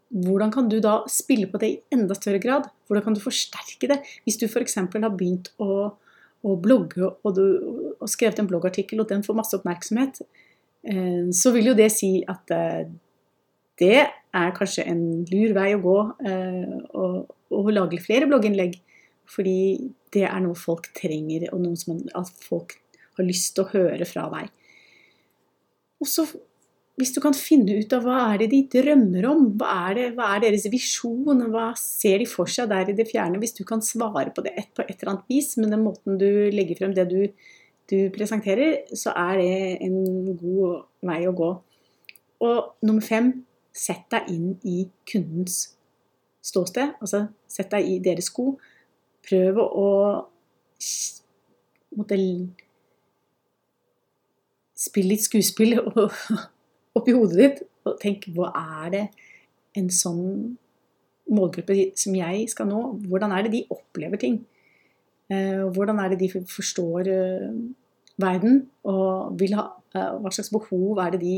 hvordan 0.09 0.53
kan 0.55 0.71
du 0.73 0.79
da 0.81 1.03
spille 1.11 1.51
på 1.53 1.61
det 1.61 1.69
i 1.69 1.81
enda 1.93 2.17
større 2.17 2.41
grad? 2.41 2.71
Hvordan 2.89 3.05
kan 3.05 3.19
du 3.19 3.21
forsterke 3.21 3.91
det? 3.91 3.99
Hvis 4.25 4.41
du 4.41 4.47
f.eks. 4.49 4.79
har 4.81 5.13
begynt 5.13 5.51
å 5.61 5.91
og 6.47 6.61
blogge 6.63 7.03
og, 7.07 7.31
du, 7.35 7.45
og 7.99 8.11
skrevet 8.11 8.39
en 8.43 8.49
bloggartikkel, 8.51 9.01
og 9.03 9.09
den 9.11 9.25
får 9.27 9.39
masse 9.39 9.57
oppmerksomhet, 9.59 10.21
eh, 10.87 11.31
så 11.35 11.53
vil 11.55 11.73
jo 11.73 11.79
det 11.79 11.91
si 11.95 12.19
at 12.29 12.55
eh, 12.55 12.91
det 13.79 13.97
er 14.05 14.55
kanskje 14.57 14.87
en 14.91 15.03
lur 15.31 15.55
vei 15.57 15.71
å 15.77 15.83
gå 15.83 15.97
å 16.99 17.09
eh, 17.63 17.73
lage 17.75 18.03
flere 18.03 18.29
blogginnlegg. 18.31 18.79
Fordi 19.29 19.61
det 20.15 20.25
er 20.25 20.41
noe 20.41 20.57
folk 20.57 20.87
trenger, 20.97 21.51
og 21.53 21.61
noe 21.61 21.77
som 21.77 21.99
folk 22.41 22.79
har 23.19 23.27
lyst 23.27 23.57
til 23.57 23.67
å 23.67 23.73
høre 23.75 24.07
fra 24.09 24.25
deg. 24.33 24.49
Og 26.01 26.09
så 26.09 26.25
hvis 26.99 27.13
du 27.15 27.21
kan 27.23 27.37
finne 27.37 27.77
ut 27.79 27.93
av 27.95 28.03
hva 28.03 28.17
er 28.33 28.41
det 28.43 28.49
de 28.51 28.59
drømmer 28.73 29.27
om, 29.31 29.45
hva 29.61 29.71
er, 29.89 29.93
det, 29.95 30.07
hva 30.17 30.33
er 30.35 30.43
deres 30.49 30.67
visjon, 30.73 31.45
hva 31.53 31.69
ser 31.79 32.19
de 32.23 32.27
for 32.27 32.51
seg 32.51 32.71
der 32.73 32.91
i 32.91 32.97
det 32.99 33.07
fjerne, 33.07 33.39
hvis 33.39 33.55
du 33.55 33.63
kan 33.69 33.83
svare 33.85 34.33
på 34.35 34.43
det 34.43 34.57
et, 34.59 34.73
på 34.75 34.83
et 34.83 34.97
eller 34.97 35.13
annet 35.15 35.31
vis 35.31 35.53
med 35.61 35.71
den 35.71 35.85
måten 35.87 36.19
du 36.19 36.27
legger 36.51 36.81
frem 36.81 36.97
det 36.97 37.07
du, 37.13 37.21
du 37.89 37.97
presenterer, 38.15 38.83
så 38.99 39.15
er 39.15 39.39
det 39.39 39.55
en 39.87 40.01
god 40.41 40.83
vei 41.07 41.21
å 41.31 41.37
gå. 41.39 41.53
Og 42.49 42.59
nummer 42.87 43.07
fem, 43.07 43.31
sett 43.79 44.09
deg 44.11 44.31
inn 44.35 44.53
i 44.67 44.83
kundens 45.07 45.77
ståsted. 46.43 46.97
Altså 46.99 47.29
sett 47.51 47.71
deg 47.71 47.87
i 47.87 47.99
deres 48.03 48.31
sko. 48.33 48.57
Prøv 49.29 49.63
å 49.63 49.89
måtte 51.99 52.19
spille 54.79 55.15
litt 55.15 55.27
skuespill 55.27 55.79
og 55.81 56.15
oppi 56.99 57.15
hodet 57.17 57.39
ditt 57.39 57.65
og 57.89 57.99
tenk 58.03 58.29
hva 58.37 58.51
er 58.83 58.95
det 58.95 59.05
en 59.79 59.89
sånn 59.93 60.25
målgruppe 61.33 61.91
som 61.99 62.15
jeg 62.17 62.47
skal 62.51 62.69
nå, 62.71 62.81
hvordan 63.09 63.35
er 63.37 63.47
det 63.47 63.55
de 63.55 63.67
opplever 63.73 64.21
ting? 64.21 64.41
Eh, 65.29 65.65
hvordan 65.75 66.01
er 66.01 66.13
det 66.13 66.23
de 66.23 66.31
forstår 66.49 67.11
eh, 67.13 67.51
verden, 68.21 68.63
og 68.89 69.43
ha, 69.53 69.67
eh, 69.95 70.13
hva 70.23 70.33
slags 70.33 70.53
behov 70.55 71.01
er 71.05 71.15
det 71.15 71.23
de 71.23 71.37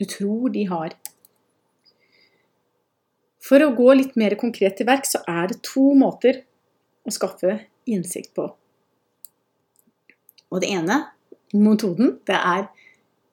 du 0.00 0.06
tror 0.10 0.52
de 0.52 0.66
har? 0.68 0.96
For 3.44 3.60
å 3.60 3.72
gå 3.76 3.90
litt 3.96 4.16
mer 4.20 4.36
konkret 4.40 4.78
til 4.78 4.88
verk, 4.88 5.08
så 5.08 5.20
er 5.28 5.50
det 5.50 5.62
to 5.64 5.90
måter 5.96 6.42
å 7.04 7.12
skaffe 7.12 7.58
innsikt 7.88 8.32
på. 8.36 8.46
Og 10.52 10.62
det 10.62 10.70
ene, 10.72 11.00
metoden, 11.52 12.18
det 12.28 12.36
er 12.36 12.68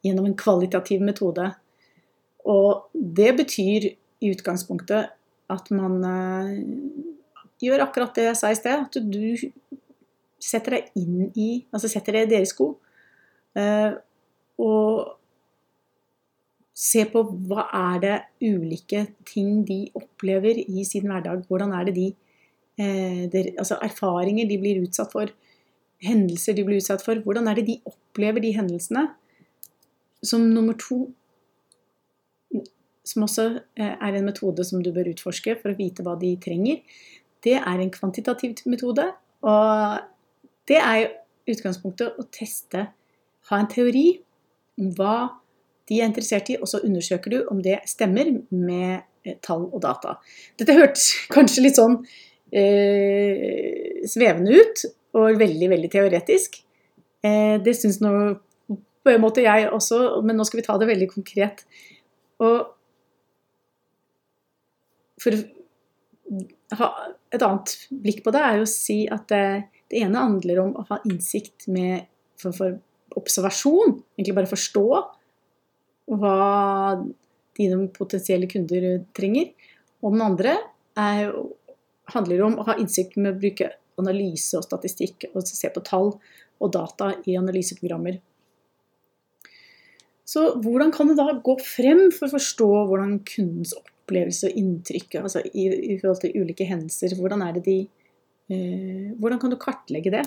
gjennom 0.05 0.27
en 0.29 0.37
kvalitativ 0.37 1.03
metode. 1.05 1.51
Og 2.49 2.89
det 2.93 3.31
betyr 3.37 3.89
i 4.21 4.31
utgangspunktet 4.31 5.11
at 5.51 5.71
man 5.75 5.97
uh, 6.05 6.51
gjør 7.61 7.85
akkurat 7.85 8.15
det 8.17 8.29
jeg 8.29 8.39
sa 8.39 8.51
i 8.51 8.57
sted. 8.57 8.85
At 8.87 8.97
du 8.97 9.35
setter 10.41 10.79
deg 10.79 10.93
inn 10.97 11.27
i 11.37 11.49
Altså 11.69 11.91
setter 11.91 12.17
deg 12.17 12.29
i 12.29 12.33
deres 12.35 12.53
sko. 12.55 12.73
Uh, 13.57 13.97
og 14.61 15.17
se 16.81 17.03
på 17.11 17.21
hva 17.49 17.67
er 17.77 18.01
det 18.01 18.17
ulike 18.41 19.03
ting 19.27 19.61
de 19.67 19.83
opplever 19.97 20.63
i 20.63 20.85
sin 20.87 21.05
hverdag. 21.09 21.45
Hvordan 21.49 21.75
er 21.77 21.89
det 21.89 21.95
de 21.99 22.09
der, 22.81 23.51
Altså 23.59 23.75
erfaringer 23.83 24.47
de 24.49 24.55
blir 24.57 24.79
utsatt 24.81 25.11
for. 25.13 25.29
Hendelser 26.01 26.55
de 26.57 26.63
blir 26.65 26.79
utsatt 26.81 27.03
for. 27.05 27.19
Hvordan 27.21 27.49
er 27.51 27.59
det 27.59 27.67
de 27.67 27.75
opplever 27.85 28.41
de 28.41 28.53
hendelsene? 28.55 29.03
Som 30.25 30.51
nummer 30.53 30.77
to 30.79 31.07
som 33.07 33.25
også 33.25 33.47
eh, 33.79 33.95
er 33.95 34.15
en 34.15 34.27
metode 34.27 34.63
som 34.67 34.81
du 34.83 34.91
bør 34.93 35.09
utforske 35.11 35.55
for 35.61 35.73
å 35.73 35.77
vite 35.77 36.03
hva 36.05 36.13
de 36.21 36.35
trenger, 36.41 36.81
det 37.41 37.57
er 37.57 37.81
en 37.81 37.93
kvantitativ 37.93 38.61
metode. 38.69 39.07
Og 39.41 39.97
det 40.69 40.77
er 40.77 41.07
utgangspunktet 41.49 42.19
å 42.21 42.27
teste, 42.33 42.85
ha 43.49 43.57
en 43.57 43.69
teori 43.71 44.05
om 44.79 44.91
hva 44.97 45.15
de 45.89 45.99
er 45.99 46.07
interessert 46.07 46.51
i, 46.53 46.59
og 46.61 46.69
så 46.69 46.83
undersøker 46.85 47.33
du 47.33 47.39
om 47.51 47.61
det 47.65 47.81
stemmer 47.89 48.29
med 48.53 49.01
eh, 49.25 49.37
tall 49.43 49.65
og 49.71 49.81
data. 49.83 50.19
Dette 50.61 50.77
hørtes 50.77 51.09
kanskje 51.35 51.65
litt 51.65 51.79
sånn 51.81 51.97
eh, 52.53 54.05
svevende 54.07 54.61
ut, 54.61 54.85
og 55.17 55.41
veldig, 55.41 55.67
veldig 55.73 55.89
teoretisk. 55.91 56.61
Eh, 57.25 57.57
det 57.63 57.73
syns 57.75 57.99
nå 58.03 58.13
på 59.01 59.11
en 59.11 59.23
måte 59.23 59.43
jeg 59.45 59.69
også, 59.73 60.21
men 60.25 60.37
nå 60.37 60.45
skal 60.47 60.61
vi 60.61 60.65
ta 60.67 60.77
det 60.79 60.89
veldig 60.89 61.09
konkret. 61.13 61.63
Og 62.41 62.69
for 65.21 65.37
å 65.37 66.79
ha 66.79 66.89
et 67.33 67.43
annet 67.43 67.73
blikk 68.03 68.21
på 68.25 68.33
det, 68.33 68.41
er 68.41 68.59
jo 68.59 68.67
å 68.67 68.71
si 68.71 69.03
at 69.11 69.27
det, 69.31 69.45
det 69.91 70.03
ene 70.05 70.25
handler 70.25 70.61
om 70.63 70.75
å 70.79 70.85
ha 70.89 71.01
innsikt 71.07 71.67
med 71.71 72.07
for, 72.39 72.55
for 72.55 72.77
observasjon. 73.19 73.97
Egentlig 74.15 74.37
bare 74.37 74.51
forstå 74.51 74.85
hva 76.11 76.37
dine 77.57 77.87
potensielle 77.93 78.49
kunder 78.51 78.87
trenger. 79.17 79.51
Og 80.01 80.15
den 80.15 80.25
andre 80.25 80.55
er, 80.99 81.33
handler 82.15 82.45
om 82.47 82.57
å 82.59 82.67
ha 82.71 82.77
innsikt 82.81 83.17
med 83.19 83.35
å 83.35 83.41
bruke 83.41 83.69
analyse 84.01 84.57
og 84.57 84.65
statistikk, 84.65 85.27
og 85.35 85.45
se 85.45 85.69
på 85.69 85.83
tall 85.85 86.13
og 86.61 86.73
data 86.73 87.11
i 87.29 87.37
analyseprogrammer. 87.37 88.17
Så 90.31 90.45
hvordan 90.63 90.93
kan 90.95 91.09
du 91.09 91.15
da 91.17 91.27
gå 91.43 91.57
frem 91.59 92.05
for 92.13 92.27
å 92.29 92.35
forstå 92.37 92.69
hvordan 92.87 93.17
kundens 93.27 93.73
opplevelse 93.75 94.47
og 94.47 94.59
inntrykk 94.61 95.17
altså 95.21 95.41
i, 95.51 95.65
i, 95.91 95.97
forhold 95.99 96.21
til 96.23 96.37
ulike 96.39 96.67
hendelser, 96.69 97.17
hvordan 97.19 97.43
de 97.65 97.81
eh, 98.51 99.11
Hvordan 99.19 99.41
kan 99.41 99.51
du 99.51 99.59
kartlegge 99.59 100.13
det? 100.13 100.23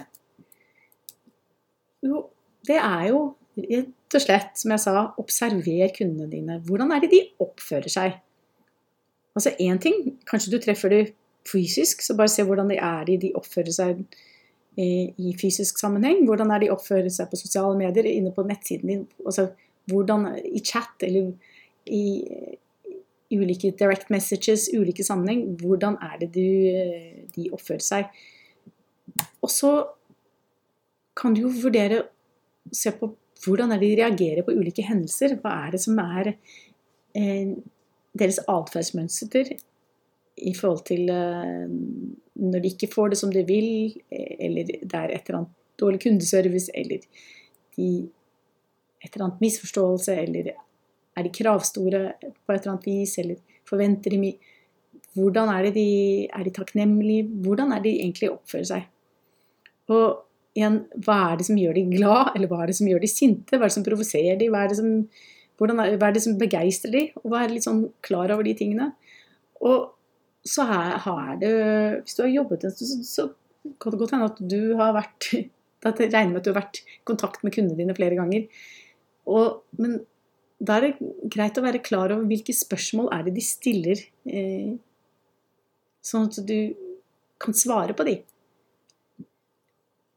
Jo, 2.04 2.26
det 2.68 2.76
er 2.76 3.08
jo 3.12 3.24
rett 3.56 4.18
og 4.18 4.22
slett, 4.22 4.52
som 4.58 4.74
jeg 4.74 4.82
sa, 4.82 5.06
observer 5.20 5.92
kundene 5.96 6.28
dine. 6.30 6.60
Hvordan 6.66 6.92
er 6.92 7.04
det 7.04 7.12
de 7.14 7.22
oppfører 7.44 7.92
seg? 7.92 8.20
Altså 9.34 9.54
én 9.62 9.80
ting, 9.82 10.14
kanskje 10.28 10.52
du 10.52 10.60
treffer 10.62 10.92
dem 10.92 11.12
fysisk, 11.48 12.02
så 12.04 12.16
bare 12.16 12.32
se 12.32 12.44
hvordan 12.46 12.70
de 12.70 12.78
er 12.80 13.08
de 13.08 13.32
oppfører 13.36 13.74
seg 13.74 14.04
eh, 14.78 15.10
i 15.16 15.34
fysisk 15.40 15.80
sammenheng. 15.80 16.24
Hvordan 16.28 16.52
er 16.54 16.64
de 16.64 16.72
oppfører 16.74 17.10
seg 17.12 17.30
på 17.30 17.40
sosiale 17.40 17.76
medier, 17.78 18.08
inne 18.10 18.32
på 18.34 18.46
nettsiden 18.46 18.92
din. 18.92 19.06
Altså, 19.24 19.50
hvordan, 19.90 20.30
i 20.44 20.60
chat 20.64 21.04
eller 21.06 21.32
i, 21.86 22.04
ulike 23.34 23.72
direct 23.78 24.10
messages, 24.12 24.68
ulike 24.74 25.04
sammenheng, 25.04 25.56
hvordan 25.60 25.98
er 26.02 26.16
det 26.22 26.30
du, 26.34 26.48
de 27.34 27.50
oppfører 27.54 27.84
seg. 27.84 28.08
Og 29.42 29.52
så 29.52 29.74
kan 31.18 31.34
du 31.34 31.44
jo 31.46 31.52
vurdere 31.62 32.04
se 32.74 32.92
på 32.96 33.12
hvordan 33.44 33.74
de 33.80 33.92
reagerer 33.98 34.44
på 34.44 34.54
ulike 34.56 34.84
hendelser. 34.86 35.36
Hva 35.42 35.52
er 35.66 35.74
det 35.74 35.82
som 35.84 35.98
er 36.00 36.32
eh, 36.32 37.54
deres 38.16 38.40
atferdsmønster 38.48 39.52
i 40.34 40.54
forhold 40.56 40.84
til 40.88 41.10
eh, 41.12 41.66
når 42.34 42.62
de 42.62 42.72
ikke 42.72 42.90
får 42.94 43.12
det 43.12 43.20
som 43.20 43.32
de 43.34 43.44
vil, 43.46 43.94
eller 44.10 44.66
det 44.66 44.98
er 44.98 45.12
et 45.12 45.28
eller 45.28 45.42
annet 45.42 45.54
dårlig 45.80 46.00
kundeservice, 46.06 46.72
eller 46.74 47.02
de 47.76 47.88
et 49.04 49.12
eller 49.12 49.28
annet 49.28 49.44
misforståelse, 49.44 50.16
eller 50.24 50.50
er 50.54 51.26
de 51.26 51.32
kravstore 51.34 52.02
på 52.22 52.54
et 52.54 52.58
eller 52.58 52.72
annet 52.74 52.88
vis, 52.88 53.18
eller 53.22 53.60
forventer 53.68 54.14
de 54.14 54.20
mye 54.26 54.52
Hvordan 55.14 55.46
er, 55.46 55.68
det 55.68 55.76
de, 55.76 56.26
er 56.26 56.42
de 56.42 56.50
takknemlige? 56.50 57.28
Hvordan 57.44 57.70
er 57.70 57.82
det 57.84 57.92
de 57.92 58.00
egentlig 58.02 58.32
oppfører 58.32 58.64
seg? 58.66 58.86
Og 59.94 60.24
igjen, 60.58 60.80
hva 61.06 61.18
er 61.28 61.38
det 61.38 61.46
som 61.46 61.60
gjør 61.60 61.76
de 61.78 61.84
glad, 61.92 62.32
eller 62.34 62.50
hva 62.50 62.64
er 62.64 62.72
det 62.72 62.76
som 62.80 62.88
gjør 62.90 63.04
de 63.04 63.10
sinte? 63.12 63.54
Hva 63.54 63.68
er 63.68 63.70
det 63.70 63.76
som 63.76 63.86
provoserer 63.86 64.40
de? 64.40 64.48
Hva 64.50 64.64
er 64.64 64.72
det 64.72 64.78
som, 64.80 64.90
er, 64.98 65.94
hva 66.00 66.08
er 66.08 66.16
det 66.16 66.24
som 66.24 66.34
begeistrer 66.40 66.96
de? 66.96 67.04
Og 67.22 67.36
er 67.38 67.54
litt 67.54 67.66
sånn 67.66 67.84
klar 68.02 68.34
over 68.34 68.46
de 68.46 68.56
tingene? 68.58 68.90
Og 69.62 69.92
så 70.44 70.66
her 70.68 71.38
det 71.40 71.52
Hvis 72.02 72.18
du 72.18 72.24
har 72.24 72.32
jobbet 72.34 72.66
en 72.66 72.74
stund, 72.74 73.06
så, 73.06 73.28
så 73.64 73.74
kan 73.80 73.94
det 73.94 74.00
godt 74.02 74.16
hende 74.16 74.30
at 74.32 74.42
du 74.44 74.74
har 74.80 74.96
vært 74.96 75.30
Da 75.84 75.92
regner 75.92 76.30
med 76.32 76.38
at 76.40 76.46
du 76.46 76.50
har 76.54 76.62
vært 76.62 76.78
i 76.80 77.00
kontakt 77.04 77.42
med 77.44 77.52
kundene 77.52 77.76
dine 77.76 77.92
flere 77.92 78.16
ganger. 78.16 78.46
Og, 79.30 79.62
men 79.80 80.00
da 80.64 80.78
er 80.78 80.86
det 80.86 81.12
greit 81.32 81.58
å 81.58 81.64
være 81.64 81.82
klar 81.84 82.12
over 82.14 82.26
hvilke 82.28 82.54
spørsmål 82.56 83.10
er 83.14 83.24
det 83.26 83.34
de 83.36 83.44
stiller, 83.44 84.00
eh, 84.28 84.74
sånn 86.04 86.28
at 86.28 86.40
du 86.46 86.58
kan 87.42 87.56
svare 87.56 87.96
på 87.96 88.06
de. 88.08 88.18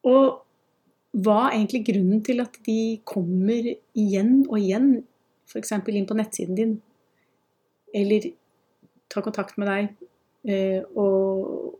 Og 0.07 0.43
hva 1.17 1.37
er 1.47 1.57
egentlig 1.57 1.85
grunnen 1.87 2.23
til 2.25 2.43
at 2.43 2.59
de 2.67 2.79
kommer 3.07 3.71
igjen 3.97 4.43
og 4.45 4.59
igjen, 4.59 4.91
f.eks. 5.47 5.73
inn 5.73 6.07
på 6.07 6.17
nettsiden 6.17 6.59
din, 6.59 6.75
eller 7.95 8.29
tar 9.09 9.23
kontakt 9.25 9.57
med 9.57 9.69
deg 9.71 9.87
eh, 10.51 10.83
og, 10.99 11.77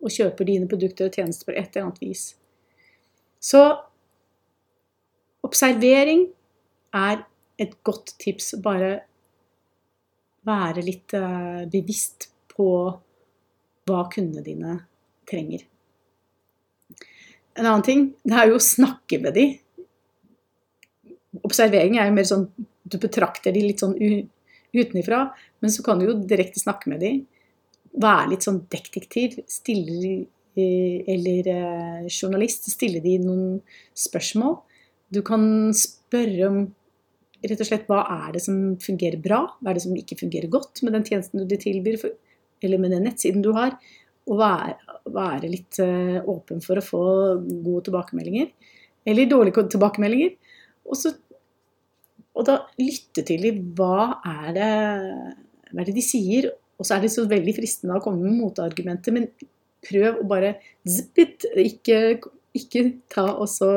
og, 0.00 0.08
kjøper 0.10 0.48
dine 0.48 0.68
produkter 0.70 1.08
og 1.08 1.14
tjenester 1.14 1.50
på 1.50 1.54
et 1.54 1.68
eller 1.68 1.86
annet 1.86 2.00
vis. 2.02 2.24
Så 3.38 3.60
observering 5.46 6.26
er 6.96 7.24
et 7.58 7.74
godt 7.84 8.14
tips. 8.22 8.54
Bare 8.62 8.92
være 10.48 10.84
litt 10.84 11.14
uh, 11.18 11.64
bevisst 11.70 12.30
på 12.52 12.68
hva 13.88 14.04
kundene 14.12 14.44
dine 14.44 14.76
trenger. 15.28 15.64
En 17.58 17.66
annen 17.66 17.84
ting 17.84 18.04
det 18.22 18.36
er 18.38 18.50
jo 18.50 18.58
å 18.58 18.64
snakke 18.64 19.18
med 19.22 19.34
dem. 19.36 19.56
Observering 21.44 21.98
er 21.98 22.08
jo 22.08 22.16
mer 22.16 22.28
sånn 22.28 22.46
du 22.88 22.96
betrakter 23.00 23.52
dem 23.52 23.66
litt 23.68 23.82
sånn 23.82 23.96
utenifra, 23.98 25.26
men 25.60 25.72
så 25.72 25.84
kan 25.84 26.00
du 26.00 26.06
jo 26.08 26.16
direkte 26.24 26.62
snakke 26.62 26.88
med 26.92 27.02
dem. 27.04 27.18
Være 28.00 28.30
litt 28.32 28.46
sånn 28.46 28.62
detektiv. 28.72 29.36
Stille, 29.50 30.14
eh, 30.56 31.04
eller 31.12 31.50
uh, 31.52 32.06
journalist. 32.08 32.70
Stille 32.72 33.02
dem 33.04 33.26
noen 33.26 33.58
spørsmål. 33.98 34.56
Du 35.12 35.20
kan 35.26 35.42
spørre 35.76 36.48
om 36.48 36.58
rett 37.46 37.60
og 37.62 37.68
slett 37.68 37.86
hva 37.90 38.02
er 38.26 38.34
det 38.34 38.42
som 38.42 38.58
fungerer 38.82 39.20
bra, 39.22 39.44
hva 39.60 39.70
er 39.70 39.78
det 39.78 39.84
som 39.84 39.94
ikke 39.96 40.18
fungerer 40.18 40.50
godt 40.50 40.82
med 40.84 40.96
den 40.96 41.06
tjenesten 41.06 41.46
du 41.46 41.56
tilbyr, 41.60 42.00
eller 42.64 42.82
med 42.82 42.94
den 42.94 43.06
nettsiden 43.06 43.44
du 43.44 43.52
har. 43.56 43.76
Og 44.28 44.40
være, 44.42 45.48
litt 45.48 45.78
uh, 45.80 46.18
åpen 46.28 46.60
for 46.64 46.80
å 46.80 46.84
få 46.84 47.02
gode 47.38 47.86
tilbakemeldinger, 47.86 48.50
eller 49.08 49.30
dårlige 49.30 49.64
tilbakemeldinger. 49.72 50.34
Og, 50.88 50.98
så, 50.98 51.14
og 52.36 52.48
da 52.48 52.58
lytte 52.80 53.24
til 53.28 53.46
dem. 53.46 53.62
Hva 53.78 54.18
er 54.20 54.50
det, 54.56 54.72
hva 55.70 55.80
er 55.80 55.88
det 55.88 55.96
de 55.96 56.04
sier? 56.04 56.50
Og 56.78 56.84
så 56.84 56.98
er 56.98 57.06
det 57.06 57.14
så 57.14 57.24
veldig 57.30 57.54
fristende 57.56 57.96
å 57.96 58.04
komme 58.04 58.26
med 58.26 58.36
motargumenter, 58.42 59.16
men 59.16 59.30
prøv 59.88 60.20
å 60.20 60.28
bare 60.28 60.56
zippit, 60.86 61.46
ikke, 61.58 62.18
ikke 62.58 62.84
ta 63.14 63.24
og 63.30 63.48
så 63.50 63.72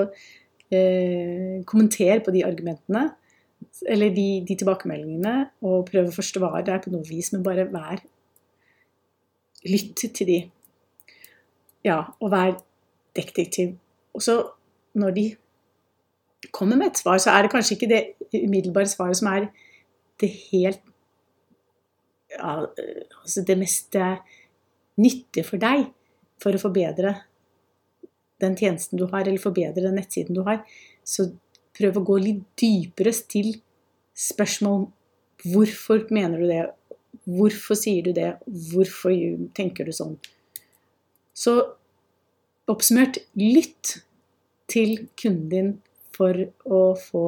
eh, 0.74 1.62
kommentere 1.70 2.20
på 2.26 2.34
de 2.36 2.44
argumentene 2.46 3.08
eller 3.88 4.14
de, 4.16 4.26
de, 4.48 4.56
tilbakemeldingene 4.58 5.36
og 5.66 5.86
prøve 5.90 6.12
å 6.12 6.16
forsvare 6.16 6.64
deg 6.68 6.84
på 6.84 6.94
noe 6.94 7.06
vis, 7.08 7.32
men 7.34 7.46
bare 7.46 7.70
vær 7.72 8.04
Lytt 9.62 10.00
til 10.18 10.26
de. 10.26 10.36
Ja, 11.86 12.00
og 12.18 12.32
vær 12.34 12.56
detektiv. 13.14 13.76
Og 14.18 14.24
så, 14.26 14.40
når 14.98 15.12
de 15.14 15.26
kommer 16.50 16.80
med 16.80 16.88
et 16.88 16.98
svar, 16.98 17.20
så 17.22 17.30
er 17.30 17.46
det 17.46 17.52
kanskje 17.54 17.76
ikke 17.76 17.90
det 17.92 18.40
umiddelbare 18.40 18.90
svaret 18.90 19.20
som 19.20 19.30
er 19.30 19.52
det 20.18 20.32
helt 20.50 20.82
ja, 22.32 22.66
altså 23.22 23.44
det 23.46 23.58
mest 23.60 23.98
nyttige 24.98 25.46
for 25.46 25.62
deg 25.62 25.90
for 26.42 26.56
å 26.56 26.62
forbedre 26.62 27.14
den 28.42 28.58
tjenesten 28.58 28.98
du 28.98 29.06
har, 29.12 29.26
eller 29.26 29.42
forbedre 29.42 29.84
den 29.84 29.98
nettsiden 30.00 30.38
du 30.38 30.42
har. 30.48 30.64
Så 31.06 31.30
prøv 31.78 32.00
å 32.00 32.06
gå 32.12 32.18
litt 32.22 32.44
dypere, 32.60 33.14
til 33.28 33.56
spørsmål 34.18 34.90
Hvorfor 35.42 36.04
mener 36.14 36.38
du 36.38 36.46
det? 36.46 36.66
Hvorfor 37.26 37.78
sier 37.80 38.06
du 38.06 38.12
det? 38.14 38.36
Hvorfor 38.46 39.14
tenker 39.58 39.88
du 39.88 39.94
sånn? 39.96 40.20
Så 41.34 41.56
oppsummert, 42.70 43.18
lytt 43.34 44.04
til 44.70 45.08
kunden 45.18 45.48
din 45.50 45.72
for 46.14 46.38
å 46.70 46.82
få 47.00 47.26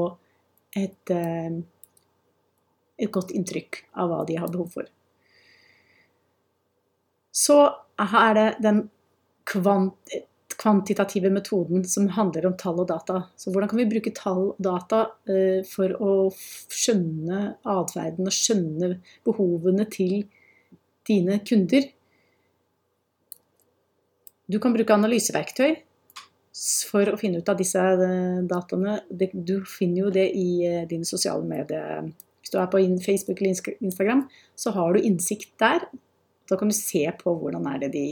et, 0.77 1.09
eh, 1.09 1.57
et 2.99 3.11
godt 3.11 3.33
inntrykk 3.33 3.81
av 3.97 4.09
hva 4.09 4.21
de 4.27 4.37
har 4.37 4.51
behov 4.53 4.69
for. 4.77 4.85
Så 7.33 7.57
er 7.97 8.33
det 8.37 8.49
den 8.61 8.89
kvant 9.49 10.13
kvantitative 10.59 11.29
metoden 11.33 11.83
som 11.87 12.09
handler 12.15 12.47
om 12.49 12.57
tall 12.59 12.81
og 12.83 12.89
data. 12.91 13.23
Så 13.37 13.51
hvordan 13.51 13.71
kan 13.71 13.81
vi 13.81 13.89
bruke 13.89 14.13
tall 14.15 14.45
og 14.51 14.61
data 14.63 15.05
eh, 15.29 15.61
for 15.67 15.93
å 15.99 16.13
skjønne 16.33 17.41
atferden 17.73 18.29
og 18.29 18.35
skjønne 18.35 18.93
behovene 19.27 19.87
til 19.91 20.23
dine 21.07 21.39
kunder? 21.47 21.89
Du 24.51 24.59
kan 24.63 24.75
bruke 24.75 24.95
analyseverktøy 24.95 25.77
for 26.89 27.09
å 27.09 27.17
finne 27.17 27.41
ut 27.41 27.49
av 27.49 27.59
disse 27.59 27.81
eh, 27.81 28.41
dataene. 28.49 28.99
Du 29.09 29.59
finner 29.69 30.05
jo 30.05 30.13
det 30.13 30.29
i 30.37 30.47
eh, 30.67 30.83
dine 30.89 31.07
sosiale 31.07 31.45
medier. 31.47 32.11
Hvis 32.43 32.53
du 32.53 32.59
er 32.59 32.69
på 32.71 32.81
Facebook 33.05 33.39
eller 33.39 33.73
Instagram, 33.79 34.27
så 34.55 34.75
har 34.75 34.93
du 34.93 35.01
innsikt 35.01 35.55
der. 35.63 35.87
Da 36.49 36.59
kan 36.59 36.69
du 36.69 36.75
se 36.75 37.05
på 37.19 37.33
hvordan 37.39 37.65
er 37.71 37.85
det 37.85 37.93
de 37.95 38.07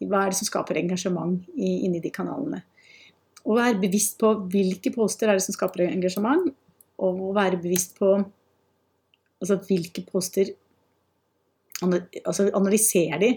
Hva 0.00 0.24
er 0.24 0.32
det 0.32 0.38
som 0.38 0.48
skaper 0.48 0.78
engasjement 0.80 1.42
inni 1.56 2.00
de 2.00 2.12
kanalene. 2.14 2.62
Å 3.44 3.56
være 3.56 3.80
bevisst 3.82 4.18
på 4.20 4.32
hvilke 4.52 4.92
poster 4.94 5.28
er 5.28 5.38
det 5.38 5.44
som 5.44 5.56
skaper 5.56 5.86
engasjement, 5.88 6.48
og 7.00 7.20
å 7.30 7.34
være 7.36 7.60
bevisst 7.60 7.96
på 7.98 8.14
altså 9.40 9.56
hvilke 9.68 10.04
poster 10.08 10.52
altså 11.80 12.50
Analyser 12.52 13.16
de, 13.22 13.30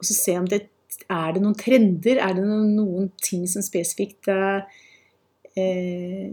og 0.00 0.06
så 0.08 0.14
se 0.16 0.36
om 0.40 0.46
det 0.48 0.62
er 1.08 1.34
det 1.34 1.42
noen 1.42 1.56
trender? 1.58 2.20
Er 2.20 2.36
det 2.36 2.44
noen, 2.44 2.72
noen 2.76 3.10
ting 3.22 3.44
som 3.50 3.64
spesifikt 3.64 4.28
eh, 4.32 4.80
eh, 5.58 6.28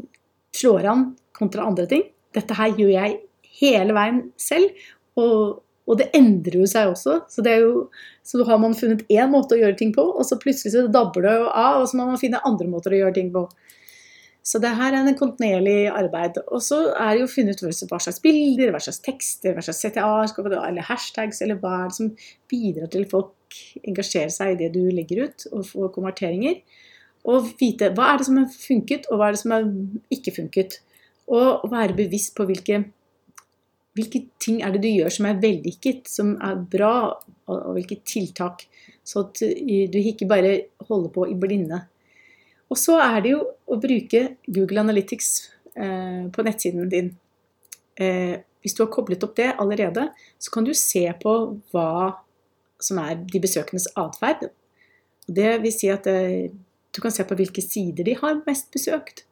slår 0.55 0.87
an 0.91 1.05
kontra 1.35 1.67
andre 1.67 1.87
ting? 1.89 2.05
Dette 2.35 2.57
her 2.57 2.75
gjør 2.77 2.93
jeg 2.93 3.17
hele 3.59 3.95
veien 3.95 4.21
selv, 4.39 4.75
og, 5.19 5.63
og 5.89 5.97
det 5.97 6.11
endrer 6.17 6.59
jo 6.61 6.67
seg 6.69 6.91
også. 6.91 7.15
Så, 7.33 7.43
jo, 7.49 7.87
så 8.25 8.45
har 8.45 8.61
man 8.61 8.77
funnet 8.77 9.07
én 9.09 9.31
måte 9.33 9.57
å 9.57 9.61
gjøre 9.61 9.77
ting 9.79 9.93
på, 9.95 10.05
og 10.05 10.27
så 10.27 10.37
plutselig 10.41 10.75
så 10.75 10.85
dabber 10.93 11.25
det 11.25 11.33
av, 11.49 11.81
og 11.81 11.89
så 11.89 11.97
må 11.97 12.05
man 12.11 12.21
finne 12.21 12.41
andre 12.45 12.69
måter 12.69 12.93
å 12.93 13.01
gjøre 13.01 13.17
ting 13.17 13.31
på. 13.33 13.47
Så 14.45 14.61
det 14.61 14.71
her 14.79 14.95
er 14.95 15.05
en 15.05 15.17
kontinuerlig 15.17 15.89
arbeid. 15.91 16.39
Og 16.47 16.61
så 16.63 16.79
er 16.93 17.11
det 17.13 17.23
jo 17.23 17.27
å 17.27 17.31
finne 17.31 17.53
ut 17.53 17.63
hva 17.89 17.99
slags 18.01 18.21
bilder, 18.23 18.71
hva 18.73 18.81
slags 18.81 19.01
tekster, 19.05 19.53
hva 19.53 19.63
slags 19.65 19.81
CTA, 19.83 20.05
eller 20.69 20.87
hashtags, 20.87 21.41
eller 21.45 21.59
hva 21.61 21.73
er 21.81 21.89
det 21.89 21.97
som 21.97 22.13
bidrar 22.49 22.89
til 22.93 23.05
folk 23.09 23.35
engasjerer 23.81 24.31
seg 24.33 24.53
i 24.53 24.59
det 24.61 24.71
du 24.77 24.83
legger 24.93 25.25
ut, 25.25 25.47
og 25.51 25.67
får 25.67 25.91
konverteringer. 25.97 26.61
Og 27.29 27.51
vite 27.59 27.91
hva 27.97 28.13
er 28.13 28.21
det 28.21 28.29
som 28.29 28.39
har 28.39 28.47
funket, 28.53 29.09
og 29.09 29.19
hva 29.19 29.29
er 29.29 29.35
det 29.35 29.41
som 29.43 29.53
har 29.53 29.67
ikke 30.13 30.35
funket. 30.37 30.79
Og 31.29 31.67
være 31.69 31.97
bevisst 31.97 32.33
på 32.37 32.47
hvilke, 32.49 32.83
hvilke 33.99 34.23
ting 34.41 34.63
er 34.63 34.73
det 34.73 34.81
du 34.85 34.89
gjør 34.89 35.13
som 35.13 35.27
er 35.29 35.39
vellykket, 35.43 36.07
som 36.09 36.33
er 36.45 36.59
bra, 36.71 36.93
og 37.51 37.71
hvilke 37.75 37.99
tiltak. 38.07 38.65
Så 39.03 39.25
at 39.27 39.41
du 39.43 39.97
ikke 39.99 40.29
bare 40.29 40.55
holder 40.87 41.11
på 41.13 41.27
i 41.29 41.37
blinde. 41.39 41.81
Og 42.69 42.77
så 42.77 42.99
er 43.01 43.21
det 43.25 43.33
jo 43.33 43.41
å 43.67 43.79
bruke 43.81 44.21
Google 44.45 44.83
Analytics 44.83 45.29
eh, 45.73 46.27
på 46.29 46.45
nettsiden 46.45 46.89
din. 46.91 47.11
Eh, 47.99 48.37
hvis 48.61 48.75
du 48.77 48.83
har 48.83 48.91
koblet 48.93 49.23
opp 49.25 49.35
det 49.39 49.49
allerede, 49.57 50.09
så 50.37 50.53
kan 50.53 50.67
du 50.67 50.73
se 50.77 51.05
på 51.21 51.35
hva 51.73 51.89
som 52.79 52.99
er 53.01 53.17
de 53.25 53.41
besøkendes 53.41 53.89
atferd. 53.99 54.49
Det 55.27 55.55
vil 55.63 55.73
si 55.73 55.89
at 55.91 56.07
eh, 56.09 56.51
du 56.93 57.01
kan 57.01 57.13
se 57.13 57.25
på 57.27 57.37
hvilke 57.39 57.63
sider 57.63 58.07
de 58.07 58.15
har 58.19 58.41
mest 58.45 58.69
besøkt. 58.73 59.25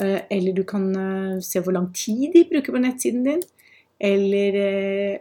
Eh, 0.00 0.20
eller 0.30 0.56
du 0.56 0.64
kan 0.68 0.88
eh, 0.96 1.40
se 1.44 1.62
hvor 1.62 1.76
lang 1.76 1.90
tid 1.94 2.32
de 2.34 2.46
bruker 2.50 2.74
på 2.74 2.82
nettsiden 2.82 3.26
din. 3.28 3.42
Eller 4.02 4.58
eh, 4.58 5.16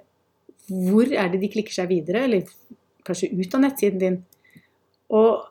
hvor 0.72 1.10
er 1.12 1.32
det 1.32 1.42
de 1.42 1.52
klikker 1.54 1.76
seg 1.76 1.90
videre, 1.92 2.26
eller 2.26 2.50
kanskje 3.06 3.32
ut 3.34 3.58
av 3.58 3.66
nettsiden 3.66 4.02
din. 4.02 4.20
Og 5.12 5.48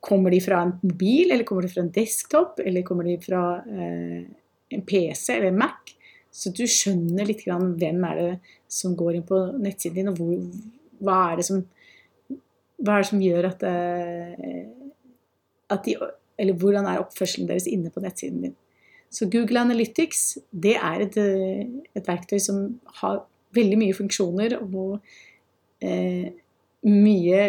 Kommer 0.00 0.30
de 0.30 0.38
fra 0.40 0.60
en 0.62 0.76
mobil, 0.82 1.32
eller 1.32 1.44
kommer 1.44 1.66
de 1.66 1.72
fra 1.72 1.82
en 1.82 1.90
desktop, 1.90 2.60
eller 2.62 2.84
kommer 2.86 3.08
de 3.08 3.16
fra 3.18 3.40
eh, 3.58 4.20
en 4.70 4.84
PC 4.86 5.34
eller 5.34 5.50
en 5.50 5.58
Mac? 5.58 5.90
Så 6.30 6.52
du 6.54 6.62
skjønner 6.70 7.26
litt 7.26 7.42
grann 7.42 7.72
hvem 7.80 8.04
er 8.06 8.20
det 8.20 8.28
som 8.70 8.94
går 8.94 9.18
inn 9.18 9.26
på 9.26 9.40
nettsiden 9.58 9.98
din, 9.98 10.12
og 10.12 10.20
hvor, 10.20 10.36
hva, 11.02 11.18
er 11.32 11.42
som, 11.46 11.64
hva 12.78 12.94
er 12.94 13.02
det 13.02 13.10
som 13.10 13.24
gjør 13.24 13.50
at, 13.50 13.66
eh, 13.66 14.60
at 15.74 15.86
de 15.88 15.98
Eller 16.40 16.56
hvordan 16.56 16.86
er 16.88 17.02
oppførselen 17.02 17.48
deres 17.50 17.66
inne 17.68 17.90
på 17.92 18.00
nettsiden 18.00 18.46
din. 18.46 18.54
Så 19.10 19.26
Google 19.30 19.64
Analytics 19.64 20.38
det 20.50 20.76
er 20.78 21.02
et, 21.02 21.16
et 21.18 22.06
verktøy 22.06 22.38
som 22.42 22.62
har 23.00 23.24
veldig 23.56 23.78
mye 23.80 23.96
funksjoner 23.96 24.54
og 24.60 25.00
eh, 25.82 26.30
mye 26.86 27.40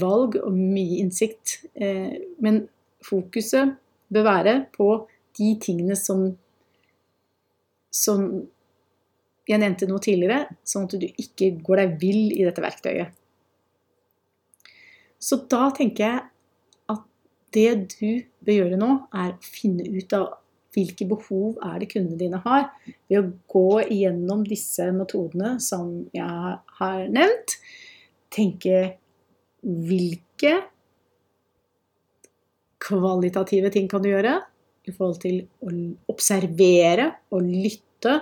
valg 0.00 0.38
og 0.40 0.56
mye 0.56 1.02
innsikt. 1.02 1.58
Eh, 1.74 2.16
men 2.42 2.64
fokuset 3.04 3.76
bør 4.12 4.26
være 4.30 4.56
på 4.76 4.88
de 5.36 5.50
tingene 5.60 5.96
som, 6.00 6.30
som 7.92 8.24
jeg 9.46 9.62
nevnte 9.62 9.86
noe 9.90 10.02
tidligere, 10.02 10.46
sånn 10.66 10.88
at 10.88 10.96
du 10.98 11.06
ikke 11.06 11.52
går 11.62 11.82
deg 11.82 12.00
vill 12.00 12.32
i 12.34 12.46
dette 12.46 12.64
verktøyet. 12.64 13.12
Så 15.22 15.38
da 15.50 15.68
tenker 15.76 16.06
jeg 16.06 16.24
at 16.92 17.04
det 17.54 17.70
du 17.94 18.08
bør 18.46 18.58
gjøre 18.60 18.80
nå, 18.80 18.90
er 19.14 19.36
å 19.36 19.44
finne 19.44 19.86
ut 19.86 20.16
av 20.16 20.34
hvilke 20.76 21.06
behov 21.08 21.56
er 21.64 21.80
det 21.80 21.90
kundene 21.94 22.20
dine 22.20 22.40
har, 22.44 22.68
ved 23.08 23.18
å 23.18 23.32
gå 23.50 23.80
igjennom 23.96 24.44
disse 24.46 24.90
metodene 24.94 25.56
som 25.62 26.04
jeg 26.14 26.56
har 26.80 27.06
nevnt. 27.12 27.56
Tenke 28.34 28.82
hvilke 29.64 30.58
kvalitative 32.86 33.72
ting 33.74 33.88
kan 33.90 34.04
du 34.04 34.10
gjøre 34.12 34.36
i 34.86 34.92
forhold 34.94 35.18
til 35.24 35.40
å 35.64 35.72
observere 36.12 37.08
og 37.34 37.48
lytte 37.48 38.18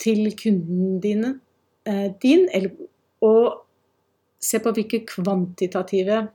til 0.00 0.30
kunden 0.38 1.00
dine, 1.02 1.34
eh, 1.84 2.08
din, 2.22 2.46
eller, 2.54 2.72
og 3.24 3.66
se 4.40 4.60
på 4.62 4.72
hvilke 4.76 5.02
kvantitative 5.08 6.26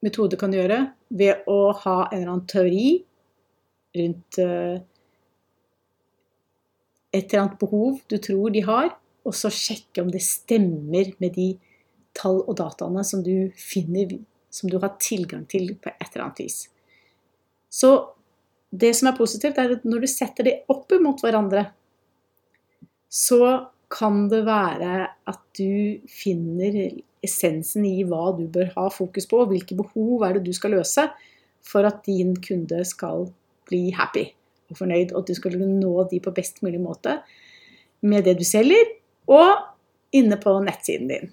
metoder 0.00 0.40
kan 0.40 0.50
du 0.50 0.58
gjøre 0.58 0.80
ved 1.10 1.44
å 1.50 1.72
ha 1.82 1.96
en 2.08 2.16
eller 2.16 2.32
annen 2.32 2.50
teori 2.50 2.88
rundt 3.96 4.38
eh, 4.38 4.80
et 7.10 7.26
eller 7.26 7.44
annet 7.44 7.58
behov 7.60 8.00
du 8.10 8.18
tror 8.22 8.52
de 8.54 8.62
har, 8.66 8.92
og 9.26 9.36
så 9.36 9.50
sjekke 9.52 10.04
om 10.04 10.10
det 10.12 10.22
stemmer 10.24 11.12
med 11.22 11.34
de 11.36 11.50
tall 12.16 12.40
og 12.44 12.56
dataene 12.58 13.02
som 13.06 13.24
du 13.24 13.50
finner, 13.58 14.16
som 14.50 14.70
du 14.70 14.78
har 14.82 14.96
tilgang 15.02 15.44
til 15.50 15.74
på 15.78 15.92
et 15.92 16.08
eller 16.08 16.28
annet 16.28 16.42
vis. 16.44 16.62
Så 17.70 17.92
det 18.70 18.92
som 18.98 19.10
er 19.10 19.18
positivt, 19.18 19.58
er 19.58 19.76
at 19.76 19.84
når 19.86 20.04
du 20.04 20.10
setter 20.10 20.46
det 20.46 20.56
opp 20.70 20.90
mot 21.02 21.20
hverandre, 21.22 21.66
så 23.10 23.70
kan 23.90 24.28
det 24.30 24.44
være 24.46 25.08
at 25.30 25.40
du 25.58 25.98
finner 26.06 26.76
essensen 27.26 27.84
i 27.88 28.04
hva 28.06 28.30
du 28.38 28.46
bør 28.52 28.70
ha 28.76 28.86
fokus 28.94 29.26
på, 29.28 29.42
og 29.42 29.50
hvilke 29.50 29.76
behov 29.78 30.24
er 30.24 30.38
det 30.38 30.46
du 30.46 30.54
skal 30.56 30.76
løse 30.78 31.08
for 31.66 31.86
at 31.86 32.04
din 32.06 32.36
kunde 32.40 32.84
skal 32.88 33.28
bli 33.70 33.88
happy 33.96 34.26
og 34.70 34.78
fornøyd, 34.78 35.14
og 35.14 35.22
at 35.22 35.30
du 35.30 35.38
skal 35.38 35.56
nå 35.58 35.94
de 36.10 36.20
på 36.22 36.34
best 36.34 36.60
mulig 36.66 36.80
måte 36.82 37.20
med 38.06 38.26
det 38.26 38.36
du 38.38 38.46
selger, 38.46 38.96
og 39.30 39.66
inne 40.16 40.38
på 40.40 40.56
nettsiden 40.64 41.10
din. 41.10 41.32